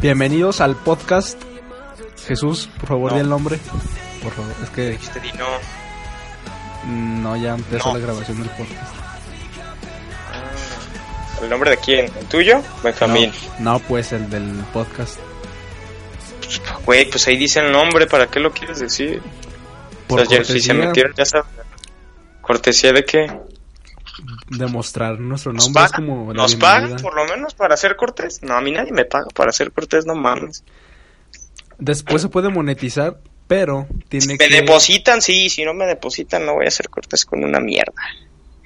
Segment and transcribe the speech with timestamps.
[0.00, 1.40] Bienvenidos al podcast.
[2.26, 3.58] Jesús, por favor, di el nombre.
[4.22, 5.46] Por favor, es que Dijiste di no.
[6.84, 7.94] mm, no ya empezó No.
[7.98, 8.94] la grabación del podcast.
[11.42, 12.10] ¿El nombre de quién?
[12.18, 12.62] ¿El tuyo?
[12.82, 13.32] Benjamín.
[13.58, 15.18] No, no, pues el del podcast.
[16.84, 19.22] Güey, pues ahí dice el nombre, ¿para qué lo quieres decir?
[20.08, 21.46] Por o sea, ya- si se cortesía, metieron, ya sabes.
[22.40, 23.30] ¿Cortesía de qué?
[24.48, 28.42] demostrar nuestro ¿Nos nombre es como ¿Nos pagan por lo menos para ser cortés?
[28.42, 30.64] No, a mí nadie me paga para ser cortés, no mames.
[31.78, 36.54] Después se puede monetizar, pero tiene Me que depositan, sí, si no me depositan no
[36.54, 37.92] voy a ser cortés con una mierda.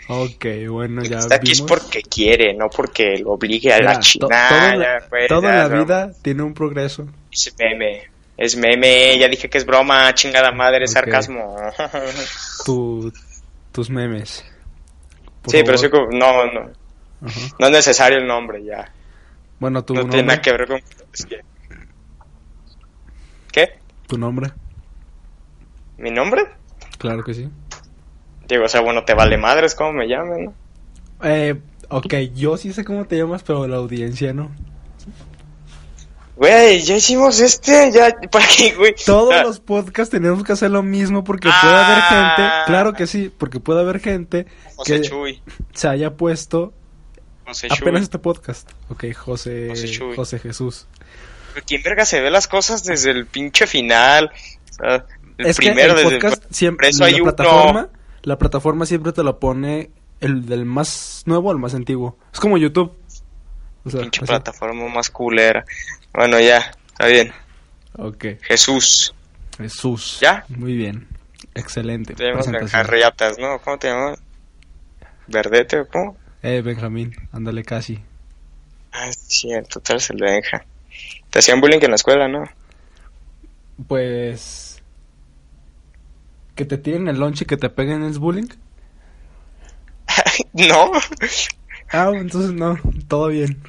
[0.08, 1.68] Ok, bueno, ya Está aquí es vimos.
[1.70, 4.48] porque quiere, no porque lo obligue a Mira, la to- chingada.
[4.48, 7.06] todo en la- ya, toda ya, la vida tiene un progreso.
[7.30, 8.04] Es meme,
[8.42, 11.56] es meme, ya dije que es broma, chingada madre, es sarcasmo.
[12.64, 13.12] Tu,
[13.70, 14.44] tus memes.
[15.42, 16.70] Por sí, pero sí, no, no,
[17.58, 18.92] no es necesario el nombre ya.
[19.60, 20.16] Bueno, tu no nombre.
[20.16, 20.80] tiene nada que ver con...
[23.52, 23.78] ¿Qué?
[24.08, 24.50] Tu nombre.
[25.98, 26.42] ¿Mi nombre?
[26.98, 27.48] Claro que sí.
[28.48, 30.54] Digo, o sea, bueno, te vale madres cómo me llamen, ¿no?
[31.22, 34.50] Eh, ok, yo sí sé cómo te llamas, pero la audiencia no.
[36.42, 38.96] Güey, ya hicimos este, ya, ¿para qué, güey?
[39.06, 42.34] Todos Ah, los podcasts tenemos que hacer lo mismo porque puede haber Ah.
[42.36, 45.40] gente, claro que sí, porque puede haber gente José que Chuy,
[45.72, 46.72] se haya puesto
[47.46, 47.76] José Chuy.
[47.80, 48.68] apenas este podcast.
[48.88, 50.16] Ok, José, José Chuy.
[50.16, 50.88] José Jesús.
[51.64, 54.32] ¿Quién verga se ve las cosas desde el pinche final?
[54.70, 55.06] O sea,
[55.38, 57.36] el es primero que el desde podcast siempre, por eso hay la uno.
[57.36, 57.88] plataforma,
[58.22, 59.90] la plataforma siempre te lo pone
[60.20, 62.18] el del más nuevo al más antiguo.
[62.32, 62.92] Es como YouTube.
[63.84, 64.26] O sea, pinche así.
[64.28, 65.64] plataforma más culera.
[66.12, 67.32] Bueno, ya, está bien.
[67.96, 69.14] Ok, Jesús,
[69.56, 70.18] Jesús.
[70.20, 70.44] ¿Ya?
[70.48, 71.08] Muy bien.
[71.54, 72.14] Excelente.
[72.14, 72.50] te llamas.
[72.50, 73.58] Benjarriatas, ¿no?
[73.60, 74.20] ¿Cómo te llamas?
[75.26, 76.16] ¿Verdete o cómo?
[76.42, 78.00] Eh, Benjamín, ándale casi.
[78.92, 80.64] Ah, es cierto, tú eres el Benja.
[81.30, 82.44] Te hacían bullying en la escuela, ¿no?
[83.86, 84.82] Pues.
[86.54, 88.48] Que te tiren el lunch y que te peguen es bullying.
[90.52, 90.92] no.
[91.90, 92.78] Ah, entonces no,
[93.08, 93.62] todo bien.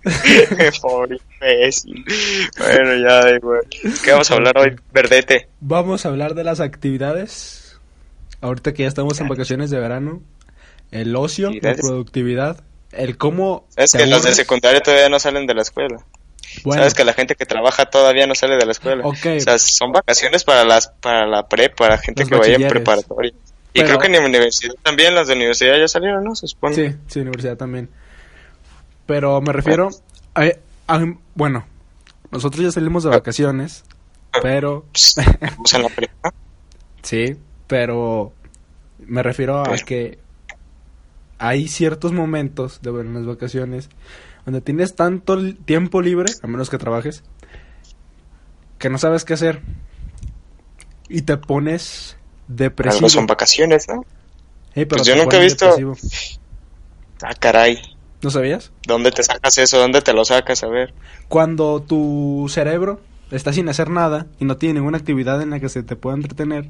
[0.82, 1.18] Pobre.
[1.40, 3.60] Bueno, ya, igual.
[4.04, 4.76] ¿Qué vamos a hablar hoy?
[4.92, 5.48] Verdete.
[5.60, 7.78] Vamos a hablar de las actividades.
[8.40, 10.22] Ahorita que ya estamos en vacaciones de verano.
[10.90, 12.62] El ocio, la productividad.
[12.92, 13.66] El cómo.
[13.74, 16.04] Te que los de secundaria todavía no salen de la escuela.
[16.64, 19.06] Bueno, Sabes que la gente que trabaja todavía no sale de la escuela.
[19.06, 19.24] Ok.
[19.36, 22.68] O sea, son vacaciones para las para la prepa, para gente Los que vaya en
[22.68, 23.32] preparatoria.
[23.72, 26.34] Y creo que en la universidad también, las de universidad ya salieron, ¿no?
[26.34, 26.74] Se supone.
[26.74, 27.88] Sí, sí, universidad también.
[29.06, 29.90] Pero me refiero.
[30.34, 30.52] A, a-
[31.34, 31.66] bueno,
[32.30, 33.84] nosotros ya salimos de vacaciones.
[34.42, 34.86] Pero.
[34.94, 35.90] Estamos en la.
[37.02, 37.36] Sí,
[37.66, 38.32] pero
[38.98, 40.18] me refiero a que
[41.38, 43.88] hay ciertos momentos de bueno, en las vacaciones
[44.44, 47.22] donde tienes tanto tiempo libre, a menos que trabajes,
[48.78, 49.62] que no sabes qué hacer
[51.08, 52.16] y te pones
[52.48, 52.98] depresivo.
[52.98, 54.04] Algo son vacaciones, ¿no?
[54.74, 55.96] Pero Pues yo nunca he visto- depresivo.
[57.22, 57.78] Ah, caray.
[58.22, 58.72] ¿No sabías?
[58.86, 59.78] ¿Dónde te sacas eso?
[59.78, 60.62] ¿Dónde te lo sacas?
[60.62, 60.92] A ver.
[61.28, 63.00] Cuando tu cerebro
[63.30, 66.16] está sin hacer nada y no tiene ninguna actividad en la que se te pueda
[66.16, 66.68] entretener,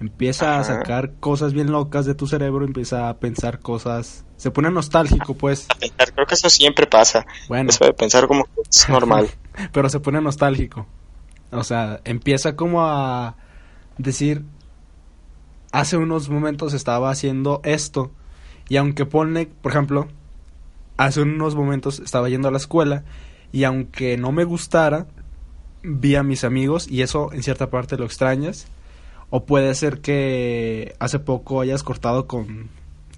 [0.00, 4.70] empieza a sacar cosas bien locas de tu cerebro, empieza a pensar cosas, se pone
[4.70, 7.24] nostálgico pues, A pensar, creo que eso siempre pasa.
[7.48, 9.30] bueno, Eso de pensar como es normal.
[9.72, 10.86] pero se pone nostálgico.
[11.52, 13.36] O sea, empieza como a
[13.98, 14.44] decir,
[15.70, 18.10] hace unos momentos estaba haciendo esto
[18.68, 20.08] y aunque pone, por ejemplo,
[21.04, 23.04] hace unos momentos estaba yendo a la escuela
[23.52, 25.06] y aunque no me gustara,
[25.82, 28.66] vi a mis amigos y eso en cierta parte lo extrañas.
[29.30, 32.68] O puede ser que hace poco hayas cortado con,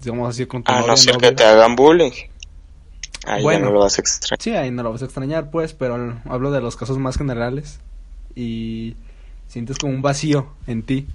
[0.03, 2.13] digamos así, con tu A no ser que te hagan bullying.
[3.27, 3.67] Ahí Bueno.
[3.67, 4.41] no lo vas a extrañar.
[4.41, 7.81] Sí, ahí no lo vas a extrañar, pues, pero hablo de los casos más generales.
[8.37, 8.95] Y
[9.49, 11.07] sientes como un vacío en ti.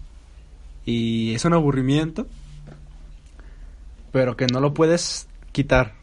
[0.86, 2.26] Y es un aburrimiento,
[4.12, 5.94] pero que no lo puedes quitar.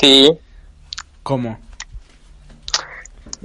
[0.00, 0.30] Sí,
[1.22, 1.58] ¿Cómo?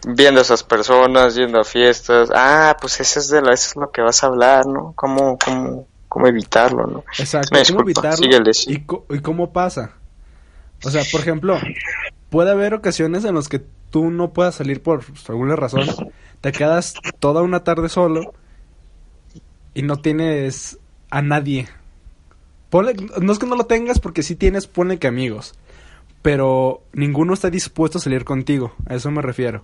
[0.07, 2.29] viendo a esas personas, yendo a fiestas.
[2.33, 4.93] Ah, pues eso es de lo, eso es lo que vas a hablar, ¿no?
[4.95, 7.03] ¿Cómo, cómo, cómo evitarlo, no?
[7.17, 8.15] Exacto, Me ¿cómo disculpa, evitarlo?
[8.23, 8.71] síguele, sí.
[8.73, 9.91] ¿Y, co- y cómo pasa?
[10.83, 11.57] O sea, por ejemplo,
[12.29, 15.87] puede haber ocasiones en las que tú no puedas salir por alguna razón,
[16.41, 18.33] te quedas toda una tarde solo
[19.73, 20.77] y no tienes
[21.09, 21.67] a nadie.
[22.71, 25.55] Ponle- no es que no lo tengas porque sí tienes, ponle que amigos,
[26.25, 29.63] pero ninguno está dispuesto a salir contigo, a eso me refiero.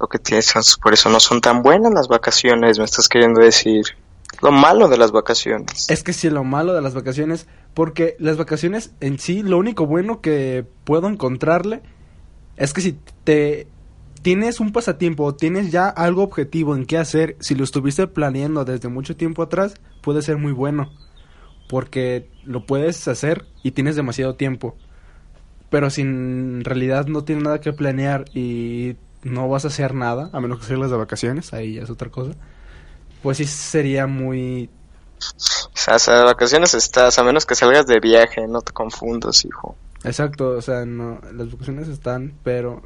[0.00, 0.52] Lo que tienes,
[0.82, 3.84] por eso no son tan buenas las vacaciones, me estás queriendo decir.
[4.42, 5.88] Lo malo de las vacaciones.
[5.88, 9.86] Es que sí, lo malo de las vacaciones, porque las vacaciones en sí, lo único
[9.86, 11.82] bueno que puedo encontrarle
[12.56, 13.68] es que si te
[14.22, 18.88] tienes un pasatiempo, tienes ya algo objetivo en qué hacer, si lo estuviste planeando desde
[18.88, 20.90] mucho tiempo atrás, puede ser muy bueno,
[21.68, 24.76] porque lo puedes hacer y tienes demasiado tiempo.
[25.70, 30.30] Pero si en realidad no tienes nada que planear y no vas a hacer nada,
[30.32, 32.32] a menos que sean las de vacaciones, ahí ya es otra cosa,
[33.22, 34.68] pues sí sería muy
[35.18, 38.72] O sea, o sea, de vacaciones estás, a menos que salgas de viaje, no te
[38.72, 39.76] confundas, hijo.
[40.04, 42.82] Exacto, o sea, no, las vacaciones están, pero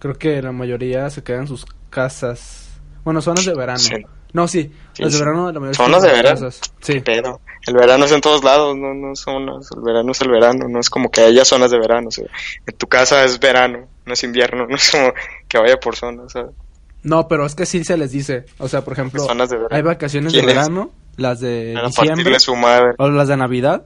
[0.00, 2.68] creo que la mayoría se quedan en sus casas.
[3.04, 3.78] Bueno, zonas de verano.
[3.78, 4.04] Sí.
[4.34, 6.50] No, sí, Sí, las de verano la mayoría ¿Zonas se de verano?
[6.80, 9.68] Sí, Pero el verano es en todos lados, no, no son zonas.
[9.74, 12.08] El verano es el verano, no es como que haya zonas de verano.
[12.08, 12.24] O sea,
[12.66, 15.12] en tu casa es verano, no es invierno, no es como
[15.48, 16.32] que vaya por zonas.
[16.32, 16.50] ¿sabes?
[17.04, 19.74] no, pero es que sí se les dice, o sea, por ejemplo, Zonas de verano.
[19.76, 22.92] hay vacaciones de verano, las de A diciembre, partirle su madre.
[22.98, 23.84] o las de Navidad,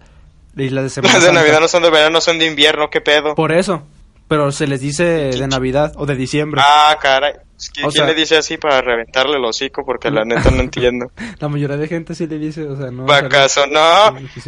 [0.56, 1.40] y las de Semana Las de Santa.
[1.42, 3.34] Navidad no son de verano, son de invierno, ¿qué pedo?
[3.34, 3.82] Por eso,
[4.28, 6.60] pero se les dice de Navidad o de diciembre.
[6.64, 7.34] Ah, caray.
[7.74, 9.84] ¿Quién sea- le dice así para reventarle el hocico?
[9.84, 11.10] Porque la neta no entiendo.
[11.40, 13.04] La mayoría de gente sí le dice, o sea, no...
[13.04, 13.80] Vacaso, no.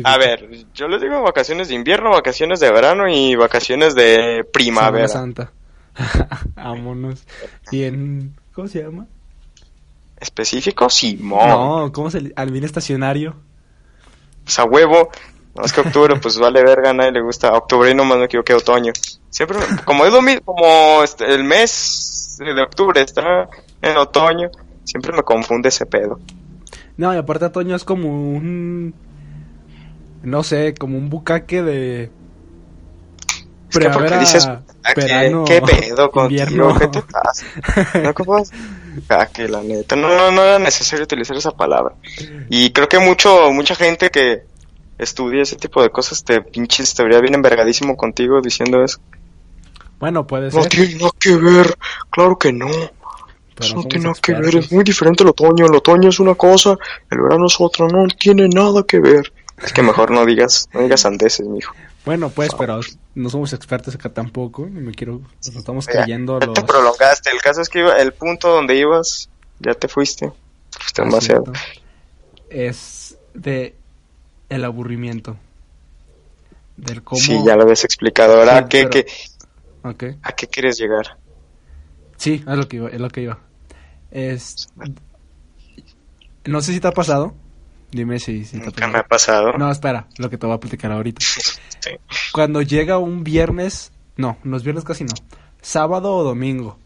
[0.04, 5.08] A ver, yo les digo vacaciones de invierno, vacaciones de verano y vacaciones de primavera.
[5.08, 5.52] Santa.
[6.54, 7.24] Vámonos.
[7.72, 8.36] Y en...
[8.52, 9.06] ¿Cómo se llama?
[10.18, 10.88] ¿Específico?
[10.90, 11.48] Simón.
[11.48, 12.32] No, ¿cómo se le...
[12.36, 13.34] Al bien estacionario.
[14.44, 15.10] Pues a huevo.
[15.56, 17.52] No es que octubre, pues vale verga, a nadie le gusta.
[17.54, 18.92] Octubre y nomás me equivoqué, otoño.
[19.30, 23.48] Siempre, como es lo mismo, como este, el mes de octubre está
[23.82, 24.50] en otoño,
[24.84, 26.18] siempre me confunde ese pedo.
[26.96, 28.94] No, y aparte otoño es como un...
[30.22, 32.10] No sé, como un bucaque de...
[33.70, 34.62] Es que porque dices, ah,
[34.94, 36.74] ¿qué, verano, qué pedo contigo?
[36.76, 37.46] ¿Qué te pasa?
[38.02, 38.42] No.
[39.08, 41.94] Ah, que la neta, no, no, no era necesario utilizar esa palabra.
[42.48, 44.42] Y creo que mucho, mucha gente que
[44.98, 49.00] estudia ese tipo de cosas te pinches, te vería bien envergadísimo contigo diciendo eso.
[50.00, 50.68] Bueno, puede No ser.
[50.72, 51.76] tiene nada que ver,
[52.10, 52.66] claro que no.
[52.66, 55.66] pero Eso no tiene nada que ver, es muy diferente el otoño.
[55.66, 56.76] El otoño es una cosa,
[57.10, 59.32] el verano es otra, no tiene nada que ver.
[59.62, 61.74] Es que mejor no digas, no digas andeses, mijo.
[62.06, 62.80] Bueno, pues, pero
[63.14, 64.66] no somos expertos acá tampoco.
[64.66, 65.20] y Me quiero...
[65.46, 66.54] Nos estamos Ya, cayendo ya los...
[66.54, 67.28] te prolongaste.
[67.30, 70.32] El caso es que iba, el punto donde ibas, ya te fuiste.
[70.78, 71.52] Fuiste Ah, demasiado.
[72.48, 73.74] Es de
[74.48, 75.36] el aburrimiento.
[76.78, 77.20] Del cómo...
[77.20, 78.38] Sí, ya lo habías explicado.
[78.38, 79.06] Ahora, Sí, ¿a, qué, pero- qué-
[79.82, 80.04] Ok.
[80.22, 81.16] ¿a qué quieres llegar?
[82.16, 83.38] Sí, es lo que iba, es lo que iba.
[84.10, 84.68] Es...
[86.44, 87.34] No sé si te ha pasado.
[87.92, 89.48] Dime si, si te ha Nunca me pasado.
[89.48, 89.58] ha pasado.
[89.58, 91.24] No, espera, lo que te voy a platicar ahorita.
[91.80, 91.92] Sí.
[92.34, 95.14] Cuando llega un viernes, no, los viernes casi no,
[95.62, 96.76] sábado o domingo,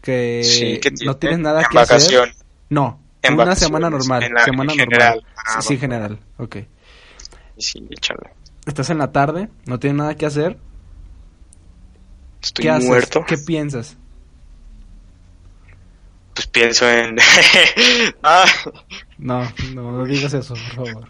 [0.00, 1.14] que Sí, ¿qué no tiene?
[1.16, 1.96] tienes nada En que hacer.
[1.98, 2.30] vacación.
[2.70, 4.96] No, En una semana normal, en la- semana en normal.
[4.98, 5.26] general.
[5.36, 6.56] Ah, sí, general, ok.
[7.58, 8.30] Sí, échale.
[8.64, 10.56] Estás en la tarde, no tienes nada que hacer.
[12.42, 12.88] Estoy ¿Qué haces?
[12.88, 13.24] muerto.
[13.26, 13.96] ¿Qué piensas?
[16.34, 17.16] Pues pienso en.
[18.22, 18.44] ah,
[19.18, 19.42] No,
[19.74, 21.08] no, no digas eso, por favor.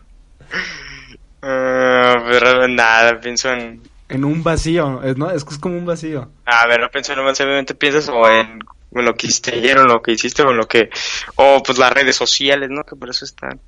[1.43, 3.81] ah, pero nada, pienso en.
[4.09, 6.29] En un vacío, es, no, es que es como un vacío.
[6.45, 8.59] A ver, no pienso en lo más obviamente piensas o en,
[8.95, 10.91] en lo que hiciste ayer o en lo que hiciste o en lo que.
[11.37, 12.85] O pues las redes sociales, ¿no?
[12.85, 13.59] Que por eso están.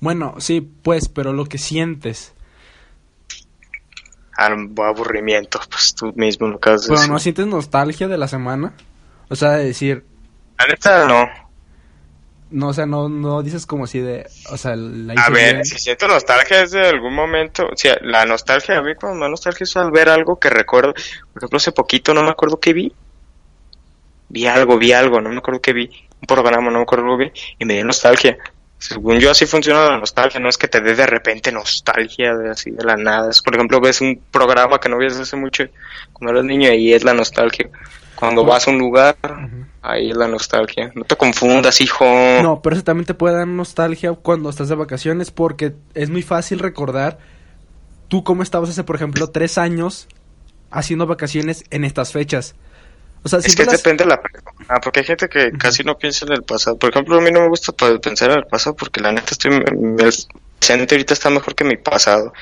[0.00, 2.32] Bueno, sí, pues, pero lo que sientes.
[4.38, 7.12] Aburrimiento, pues tú mismo lo acabas de Pero decir.
[7.12, 8.72] no sientes nostalgia de la semana.
[9.28, 10.04] O sea, de decir,
[10.58, 11.26] La neta, no.
[12.50, 15.64] no, o sea, no, no dices como si de, o sea, la A ver, bien.
[15.64, 19.28] si siento nostalgia es de algún momento, o sea, la nostalgia, a mí cuando me
[19.30, 22.72] nostalgia es al ver algo que recuerdo, por ejemplo, hace poquito no me acuerdo qué
[22.72, 22.92] vi,
[24.30, 25.90] vi algo, vi algo, no me acuerdo qué vi,
[26.20, 28.38] un programa, no me acuerdo qué vi, y me dio nostalgia.
[28.78, 32.50] Según yo así funciona la nostalgia, no es que te dé de repente nostalgia de
[32.50, 35.64] así de la nada, es por ejemplo ves un programa que no ves hace mucho
[36.12, 37.68] cuando eras niño y es la nostalgia.
[38.14, 39.16] Cuando vas a un lugar,
[39.80, 40.90] ahí es la nostalgia.
[40.96, 42.04] No te confundas, hijo.
[42.42, 46.22] No, pero eso también te puede dar nostalgia cuando estás de vacaciones porque es muy
[46.22, 47.18] fácil recordar
[48.08, 50.08] tú cómo estabas hace, por ejemplo, tres años
[50.70, 52.56] haciendo vacaciones en estas fechas.
[53.22, 55.96] O sea, Es que las- depende de la persona, porque hay gente que casi no
[55.98, 56.78] piensa en el pasado.
[56.78, 59.52] Por ejemplo, a mí no me gusta pensar en el pasado porque la neta estoy,
[59.54, 60.12] el
[60.58, 62.32] presente ahorita está mejor que mi pasado.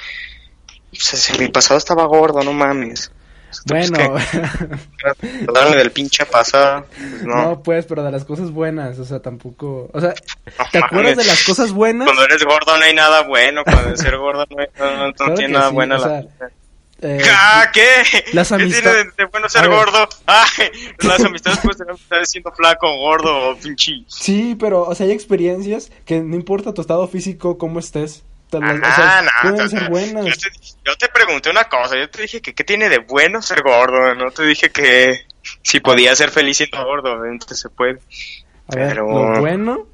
[0.92, 3.10] O sea, si mi pasado estaba gordo, no mames.
[3.66, 4.16] Pues, Bueno,
[5.20, 5.46] ¿qué?
[5.54, 6.84] Darle del pinche pasado.
[6.96, 7.36] pues, no.
[7.36, 7.62] no.
[7.62, 10.12] pues, pero de las cosas buenas, o sea, tampoco, o sea,
[10.72, 12.06] ¿te No acuerdas de las cosas buenas?
[12.06, 13.62] Cuando eres gordo no hay nada bueno.
[13.64, 16.50] Cuando eres ser gordo no, hay, no, no Claro tiene nada sí, bueno la sea.
[17.02, 17.82] Eh, Ah, ¿qué?
[18.32, 20.08] las ¿Qué amistad- tiene de, de bueno ser gordo?
[20.26, 24.02] Ay, las amistades pueden estar siendo flaco, gordo, o pinche.
[24.08, 28.22] Sí, pero, o sea, hay experiencias que no importa tu estado físico, cómo estés,
[28.52, 29.88] o Ah, sea, no, pueden no, ser no.
[29.90, 30.24] buenas.
[30.26, 30.48] Yo te,
[30.84, 34.14] yo te pregunté una cosa, yo te dije que qué tiene de bueno ser gordo,
[34.14, 35.26] no te dije que
[35.62, 37.98] si podía ser feliz siendo gordo, obviamente se puede.
[38.68, 39.86] A ver, pero- lo bueno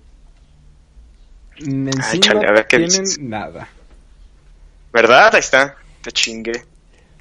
[1.59, 3.69] en Ah, sí no qué tienen nada.
[4.93, 5.35] ¿Verdad?
[5.35, 6.65] Ahí está, te chingué.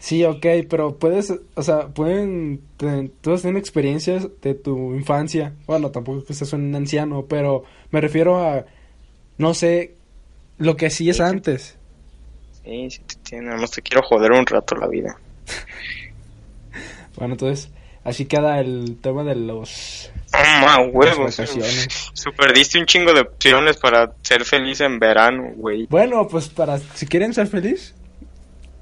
[0.02, 2.60] Sí, ok, pero puedes, o sea, pueden,
[3.22, 5.54] todos tienen experiencias de tu infancia.
[5.68, 8.66] Bueno, tampoco es que seas un anciano, pero me refiero a,
[9.38, 9.94] no sé,
[10.58, 11.22] lo que Sí, sí.
[11.22, 11.78] antes.
[12.66, 15.18] Sí, sí te tiene, nada más te quiero joder un rato la vida.
[17.18, 17.70] Bueno, entonces,
[18.04, 20.10] así queda el tema de los...
[20.32, 21.38] Ah, huevos.
[21.38, 21.88] Las vacaciones.
[22.14, 25.86] Super diste un chingo de opciones para ser feliz en verano, güey.
[25.88, 27.94] Bueno, pues para, si quieren ser feliz,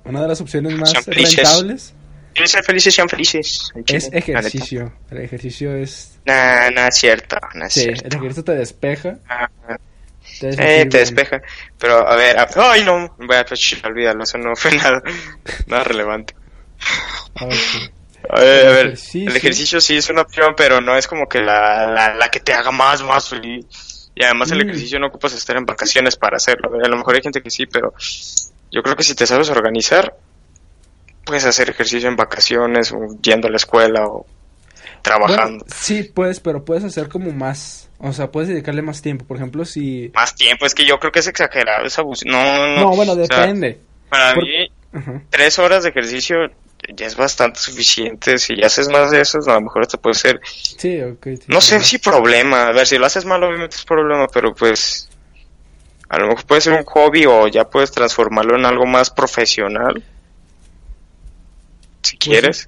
[0.05, 1.93] una de las opciones más rentables
[2.33, 3.71] Quieren ser felices, sean felices.
[3.87, 4.93] es ejercicio.
[5.09, 6.19] El ejercicio es...
[6.25, 8.05] Nah, nah, cierto, nah, Sí, cierto.
[8.07, 9.17] el ejercicio te despeja.
[9.27, 9.49] Ah,
[10.39, 11.41] Te, Eh, sentir te despeja.
[11.79, 13.13] Pero, a ver, a- ay, no.
[13.17, 15.01] Voy a pues, olvídalo, eso no fue nada,
[15.67, 16.35] nada relevante.
[17.35, 17.47] Ah.
[18.29, 19.29] A ver, a ver, ejercicio.
[19.29, 22.39] el ejercicio sí es una opción, pero no es como que la, la, la que
[22.39, 23.65] te haga más, más feliz.
[24.13, 24.69] Y además el Mm.
[24.69, 26.71] ejercicio no ocupas estar en vacaciones para hacerlo.
[26.83, 27.93] A lo mejor hay gente que sí, pero
[28.71, 30.15] yo creo que si te sabes organizar,
[31.25, 34.25] puedes hacer ejercicio en vacaciones, o yendo a la escuela, o
[35.01, 35.65] trabajando.
[35.65, 37.89] Bueno, sí, puedes, pero puedes hacer como más.
[37.99, 39.25] O sea, puedes dedicarle más tiempo.
[39.25, 40.11] Por ejemplo, si.
[40.13, 42.31] Más tiempo, es que yo creo que es exagerado, es abusivo.
[42.31, 42.81] No, no, no.
[42.81, 43.79] No, bueno, O sea, depende.
[44.09, 44.71] para Por- mí,
[45.29, 46.37] tres horas de ejercicio
[46.95, 48.37] ya es bastante suficiente.
[48.37, 51.23] Si haces más de eso, a lo mejor esto puede ser, Sí, ok.
[51.25, 52.67] sí, no sé si problema.
[52.67, 55.08] A ver, si lo haces mal, obviamente es problema, pero pues
[56.09, 60.03] a lo mejor puede ser un hobby o ya puedes transformarlo en algo más profesional.
[62.01, 62.67] Si quieres.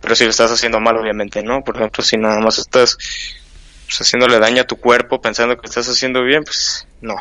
[0.00, 1.62] Pero si lo estás haciendo mal, obviamente no.
[1.62, 2.96] Por ejemplo, si nada más estás
[3.86, 7.16] pues, haciéndole daño a tu cuerpo pensando que estás haciendo bien, pues no.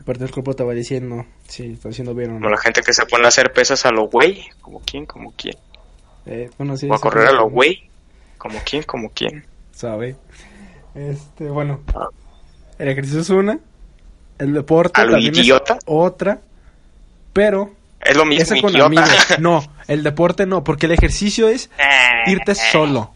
[0.00, 2.54] Aparte, el cuerpo te va diciendo si estás haciendo bien o Como no.
[2.54, 4.46] la gente que se pone a hacer pesas a lo güey.
[4.62, 5.56] Como quién, como quién.
[6.24, 6.88] Eh, bueno, sí.
[6.88, 7.90] O a correr a lo güey.
[8.38, 9.46] Como quién, como quién.
[9.72, 10.16] Sabe.
[10.94, 11.82] Este, bueno.
[11.94, 12.08] Ah.
[12.78, 13.60] El ejercicio es una.
[14.38, 15.74] El deporte ¿A lo también idiota?
[15.74, 16.38] es otra.
[17.32, 17.72] Pero.
[18.00, 18.86] Es lo mismo, con idiota.
[18.86, 19.26] amigos.
[19.38, 20.62] No, el deporte no.
[20.64, 23.12] Porque el ejercicio es Eh, irte solo.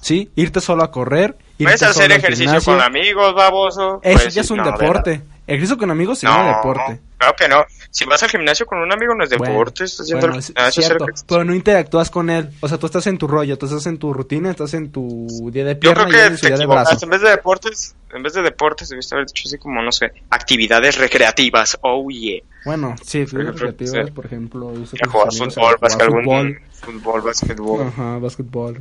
[0.00, 0.30] ¿Sí?
[0.36, 1.36] Irte solo a correr.
[1.58, 2.72] Irte Puedes hacer ejercicio gimnasio.
[2.74, 4.00] con amigos, baboso.
[4.02, 5.22] Eso Pues, ya es un no, de deporte.
[5.46, 7.00] Ejercicio con amigos se llama No, deporte.
[7.18, 7.64] claro que no.
[7.96, 10.38] Si vas al gimnasio con un amigo no es deporte, Bueno, estás yendo bueno, al
[10.40, 12.50] es gimnasio cierto, pero no interactúas con él.
[12.60, 15.26] O sea, tú estás en tu rollo, tú estás en tu rutina, estás en tu
[15.50, 16.98] día de Yo pierna creo y él que en su te día de brazo.
[17.06, 20.12] En vez de deportes, en vez de deportes, debiste haber dicho así como, no sé,
[20.28, 21.78] actividades recreativas.
[21.80, 22.42] Oh, yeah.
[22.66, 26.60] Bueno, sí, recreativas, por ejemplo, jugar fútbol, jugar básquet, algún fútbol.
[26.72, 28.78] fútbol, básquetbol, Ajá, básquetbol.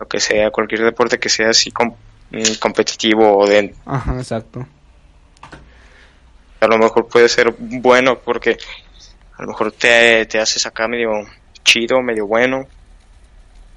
[0.00, 1.94] lo que sea, cualquier deporte que sea así com-
[2.32, 4.66] mm, competitivo o de Ajá, exacto.
[6.60, 8.58] A lo mejor puede ser bueno porque
[9.36, 11.10] a lo mejor te, te haces acá medio
[11.64, 12.66] chido, medio bueno,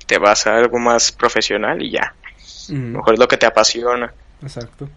[0.06, 2.14] te vas a algo más profesional y ya.
[2.70, 4.14] A lo mejor es lo que te apasiona.
[4.42, 4.90] Exacto,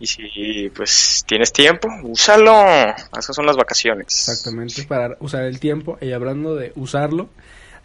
[0.00, 2.52] Y si pues tienes tiempo, úsalo.
[3.16, 4.06] Esas son las vacaciones.
[4.08, 5.98] exactamente, para usar el tiempo.
[6.00, 7.28] Y hablando de usarlo,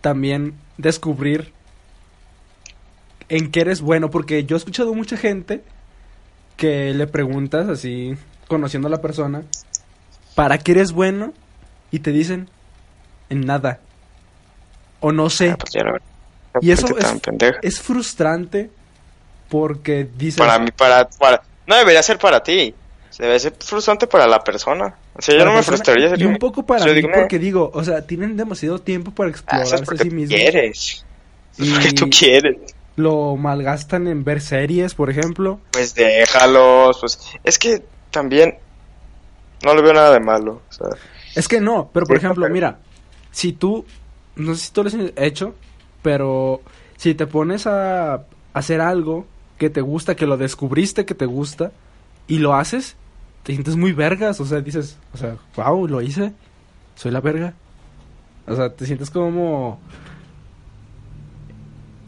[0.01, 1.51] también descubrir
[3.29, 5.63] en qué eres bueno, porque yo he escuchado mucha gente
[6.57, 8.15] que le preguntas así,
[8.53, 9.43] conociendo a la persona,
[10.35, 11.33] ¿para qué eres bueno?
[11.91, 12.49] Y te dicen,
[13.29, 13.79] en nada.
[14.99, 15.51] O no sé.
[15.51, 15.73] Ah, pues
[16.61, 17.15] Y eso es-.
[17.61, 18.69] Es frustrante
[19.49, 20.37] porque dices...
[20.37, 21.41] Para mí, para, para...
[21.67, 22.73] No debería ser para ti.
[23.17, 24.95] Debe ser frustrante para la persona.
[25.15, 26.13] O sea, yo no me persona frustraría.
[26.17, 29.75] Y un poco para mí porque digo, o sea, tienen demasiado tiempo para Ah, explorarse
[29.75, 30.39] es a sí mismos.
[30.39, 31.05] quieres.
[31.57, 32.57] Es porque tú quieres.
[32.95, 35.59] lo malgastan en ver series, por ejemplo.
[35.71, 37.83] Pues déjalos, pues es que
[38.13, 38.55] también
[39.65, 40.87] no le veo nada de malo, o sea,
[41.35, 42.79] Es que no, pero por ejemplo, pero- mira,
[43.31, 43.85] si tú,
[44.37, 45.55] no sé si tú lo has hecho,
[46.01, 46.61] pero
[46.95, 49.25] si te pones a hacer algo
[49.57, 51.71] que te gusta, que lo descubriste que te gusta,
[52.27, 52.95] y lo haces,
[53.43, 56.33] te sientes muy vergas, o sea, dices, o sea, wow, lo hice,
[56.95, 57.53] soy la verga.
[58.45, 59.79] O sea, te sientes como...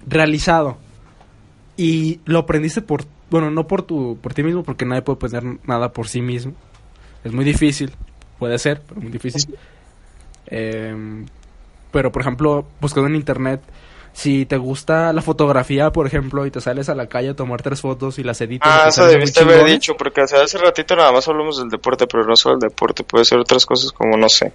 [0.08, 0.78] realizado.
[1.78, 3.04] Y lo aprendiste por,
[3.36, 6.54] bueno, no por tu, por ti mismo, porque nadie puede aprender nada por sí mismo.
[7.22, 7.92] Es muy difícil,
[8.40, 9.58] puede ser, pero muy difícil.
[10.48, 11.26] Em,
[11.92, 13.60] pero por ejemplo, buscando en internet,
[14.14, 17.62] si te gusta la fotografía, por ejemplo, y te sales a la calle a tomar
[17.62, 18.70] tres fotos y las editas.
[18.72, 22.24] Ah, eso debiste haber dicho, porque sea, hace ratito nada más hablamos del deporte, pero
[22.24, 24.54] no solo el deporte, puede ser otras cosas como, no sé,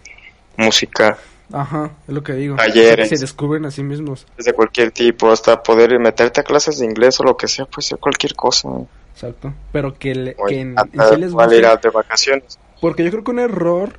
[0.56, 1.18] música,
[1.52, 2.56] Ajá, es lo que digo.
[2.56, 3.08] Talleres.
[3.08, 4.26] Se descubren a sí mismos.
[4.38, 7.86] de cualquier tipo, hasta poder meterte a clases de inglés o lo que sea, puede
[7.88, 8.68] ser cualquier cosa.
[9.14, 9.52] Exacto.
[9.72, 11.56] Pero que, le- que en, en sí les guste.
[11.60, 12.58] de vacaciones.
[12.80, 13.98] Porque yo creo que un error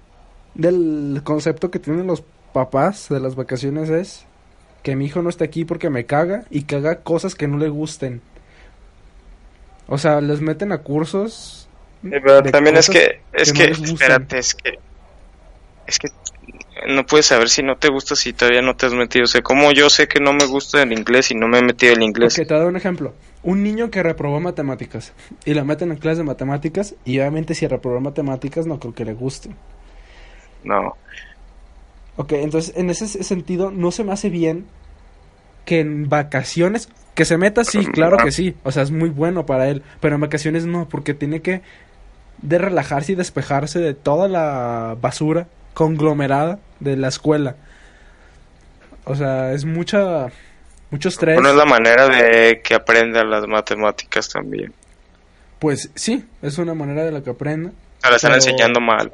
[0.55, 4.25] del concepto que tienen los papás de las vacaciones es
[4.84, 7.58] que mi hijo no esté aquí porque me caga y que haga cosas que no
[7.58, 8.22] le gusten.
[9.88, 11.67] O sea, les meten a cursos.
[12.01, 13.86] Sí, pero también es que, es que, gustan.
[13.93, 14.79] espérate, es que,
[15.86, 16.08] es que
[16.88, 19.25] no puedes saber si no te gusta si todavía no te has metido.
[19.25, 21.63] O sea, como yo sé que no me gusta el inglés y no me he
[21.63, 22.38] metido el inglés.
[22.38, 23.13] Ok, te doy un ejemplo.
[23.43, 25.13] Un niño que reprobó matemáticas
[25.45, 29.05] y la meten en clase de matemáticas y obviamente si reprobó matemáticas no creo que
[29.05, 29.50] le guste.
[30.63, 30.95] No.
[32.17, 34.65] Ok, entonces en ese sentido no se me hace bien
[35.65, 39.45] que en vacaciones, que se meta, sí, claro que sí, o sea, es muy bueno
[39.45, 41.62] para él, pero en vacaciones no, porque tiene que
[42.41, 47.55] de relajarse y despejarse de toda la basura conglomerada de la escuela.
[49.05, 50.27] O sea, es mucha,
[50.89, 51.35] mucho estrés.
[51.35, 54.73] Bueno, es la manera de que aprenda las matemáticas también.
[55.59, 57.71] Pues sí, es una manera de la que aprenda.
[58.03, 59.11] La están Pero- enseñando mal.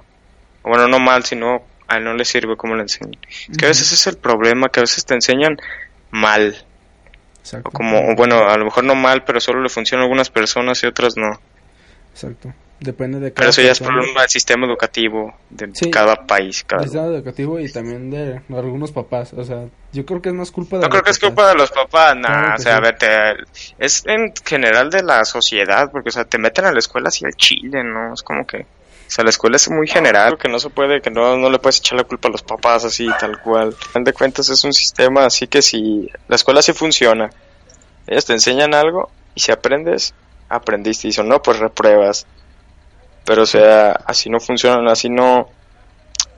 [0.64, 3.18] Bueno, no mal, sino a él no le sirve como le enseñan.
[3.50, 5.58] Es que a veces es el problema, que a veces te enseñan
[6.12, 6.56] mal.
[7.40, 7.70] Exacto.
[7.70, 10.84] O como, bueno, a lo mejor no mal, pero solo le funciona a algunas personas
[10.84, 11.40] y otras no.
[12.12, 12.54] Exacto.
[12.80, 15.90] Depende de cada Pero eso ya es problema del sistema educativo de Sí.
[15.90, 16.64] cada país.
[16.64, 16.82] Cada...
[16.84, 19.34] Del sistema educativo y también de algunos papás.
[19.34, 21.48] O sea, yo creo que es más culpa de No los creo que es culpa
[21.50, 22.78] de los papás, Claro que o sea, sí.
[22.78, 23.44] a ver, te-
[23.84, 27.26] es en general de la sociedad, porque, o sea, te meten a la escuela así
[27.26, 28.14] al chile, ¿no?
[28.14, 28.66] Es como que, o
[29.10, 31.80] sea, la escuela es muy general, que no se puede, que no, no le puedes
[31.80, 33.70] echar la culpa a los papás así, tal cual.
[33.70, 37.32] Al fin de cuentas es un sistema así que si la escuela sí funciona,
[38.06, 40.14] ellos te enseñan algo y si aprendes,
[40.48, 42.28] aprendiste, y si no, pues repruebas.
[43.28, 45.50] Pero, o sea, así no funcionan, así no...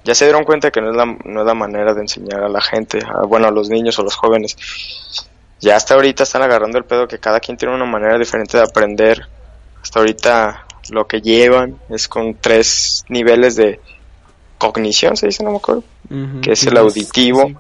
[0.04, 2.50] Ya se dieron cuenta que no es la, no es la manera de enseñar a
[2.50, 4.58] la gente, a, bueno, a los niños o los jóvenes.
[5.60, 8.64] Ya hasta ahorita están agarrando el pedo que cada quien tiene una manera diferente de
[8.64, 9.28] aprender.
[9.84, 13.80] Hasta ahorita lo que llevan es con tres niveles de
[14.58, 15.84] cognición, se dice, no me acuerdo.
[16.42, 17.52] Que es el auditivo.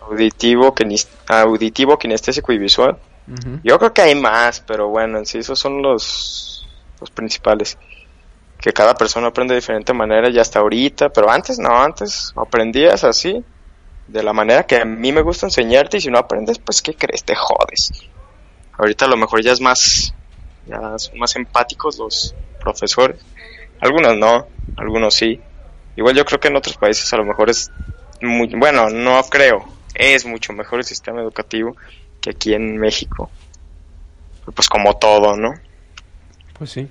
[0.00, 0.72] Auditivo,
[1.26, 2.96] auditivo, kinestésico y visual.
[3.64, 6.68] Yo creo que hay más, pero bueno, en sí esos son los,
[7.00, 7.76] los principales.
[8.60, 13.04] Que cada persona aprende de diferente manera y hasta ahorita, pero antes no, antes aprendías
[13.04, 13.42] así,
[14.06, 16.94] de la manera que a mí me gusta enseñarte y si no aprendes, pues ¿qué
[16.94, 17.24] crees?
[17.24, 17.90] Te jodes.
[18.72, 20.14] Ahorita a lo mejor ya es más,
[20.66, 23.20] ya son más empáticos los profesores.
[23.80, 24.46] Algunos no,
[24.76, 25.40] algunos sí.
[25.96, 27.70] Igual yo creo que en otros países a lo mejor es
[28.22, 31.76] bueno, no creo, es mucho mejor el sistema educativo
[32.20, 33.30] que aquí en México.
[34.54, 35.54] Pues como todo, ¿no?
[36.58, 36.88] Pues sí.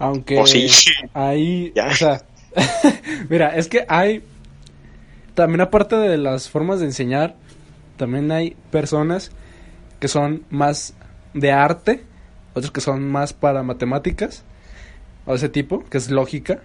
[0.00, 0.66] Aunque O sí.
[1.14, 1.86] hay, Ya.
[1.86, 2.22] o sea,
[3.28, 4.24] mira, es que hay
[5.34, 7.36] también aparte de las formas de enseñar,
[7.96, 9.30] también hay personas
[10.00, 10.94] que son más
[11.34, 12.02] de arte,
[12.54, 14.42] otros que son más para matemáticas
[15.26, 16.60] o ese tipo, que es lógica,